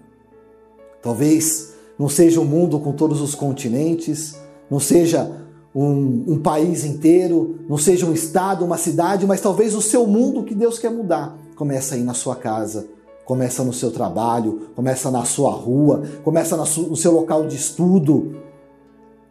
Talvez 1.02 1.74
não 1.98 2.08
seja 2.08 2.40
um 2.40 2.44
mundo 2.44 2.78
com 2.78 2.92
todos 2.92 3.20
os 3.20 3.34
continentes, 3.34 4.36
não 4.70 4.80
seja 4.80 5.47
um, 5.82 6.24
um, 6.34 6.38
país 6.38 6.84
inteiro, 6.84 7.60
não 7.68 7.78
seja 7.78 8.06
um 8.06 8.12
estado, 8.12 8.64
uma 8.64 8.76
cidade, 8.76 9.26
mas 9.26 9.40
talvez 9.40 9.74
o 9.74 9.82
seu 9.82 10.06
mundo 10.06 10.42
que 10.42 10.54
Deus 10.54 10.78
quer 10.78 10.90
mudar. 10.90 11.36
Começa 11.54 11.94
aí 11.94 12.02
na 12.02 12.14
sua 12.14 12.36
casa, 12.36 12.86
Começa 13.28 13.62
no 13.62 13.74
seu 13.74 13.90
trabalho, 13.90 14.70
começa 14.74 15.10
na 15.10 15.22
sua 15.26 15.50
rua, 15.50 16.02
começa 16.24 16.56
no 16.56 16.96
seu 16.96 17.12
local 17.12 17.46
de 17.46 17.56
estudo. 17.56 18.36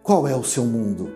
Qual 0.03 0.27
é 0.27 0.35
o 0.35 0.43
seu 0.43 0.63
mundo? 0.65 1.09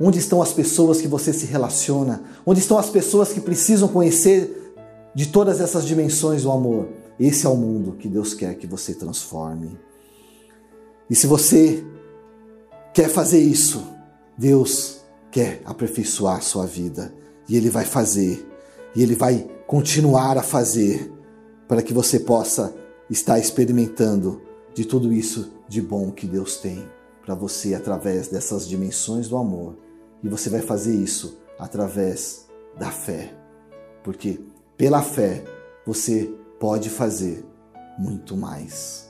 Onde 0.00 0.18
estão 0.18 0.40
as 0.40 0.50
pessoas 0.50 0.98
que 0.98 1.06
você 1.06 1.30
se 1.30 1.44
relaciona? 1.44 2.22
Onde 2.46 2.60
estão 2.60 2.78
as 2.78 2.88
pessoas 2.88 3.34
que 3.34 3.40
precisam 3.42 3.86
conhecer 3.86 4.72
de 5.14 5.26
todas 5.26 5.60
essas 5.60 5.84
dimensões 5.84 6.44
do 6.44 6.50
amor? 6.50 6.88
Esse 7.20 7.44
é 7.44 7.50
o 7.50 7.54
mundo 7.54 7.96
que 7.98 8.08
Deus 8.08 8.32
quer 8.32 8.54
que 8.54 8.66
você 8.66 8.94
transforme. 8.94 9.78
E 11.10 11.14
se 11.14 11.26
você 11.26 11.84
quer 12.94 13.10
fazer 13.10 13.40
isso, 13.40 13.84
Deus 14.38 15.00
quer 15.32 15.60
aperfeiçoar 15.64 16.36
a 16.36 16.40
sua 16.40 16.64
vida. 16.64 17.12
E 17.48 17.56
Ele 17.56 17.68
vai 17.68 17.84
fazer. 17.84 18.46
E 18.94 19.02
Ele 19.02 19.16
vai 19.16 19.46
continuar 19.66 20.38
a 20.38 20.42
fazer 20.42 21.12
para 21.66 21.82
que 21.82 21.92
você 21.92 22.20
possa 22.20 22.74
estar 23.10 23.38
experimentando 23.38 24.40
de 24.72 24.84
tudo 24.84 25.12
isso 25.12 25.52
de 25.68 25.82
bom 25.82 26.10
que 26.10 26.26
Deus 26.26 26.56
tem 26.56 26.88
para 27.24 27.34
você 27.34 27.74
através 27.74 28.28
dessas 28.28 28.66
dimensões 28.66 29.28
do 29.28 29.36
amor. 29.36 29.76
E 30.22 30.28
você 30.28 30.48
vai 30.48 30.62
fazer 30.62 30.94
isso 30.94 31.38
através 31.58 32.46
da 32.78 32.90
fé. 32.90 33.34
Porque 34.02 34.40
pela 34.76 35.02
fé 35.02 35.44
você 35.84 36.32
pode 36.58 36.88
fazer 36.88 37.44
muito 37.98 38.36
mais. 38.36 39.07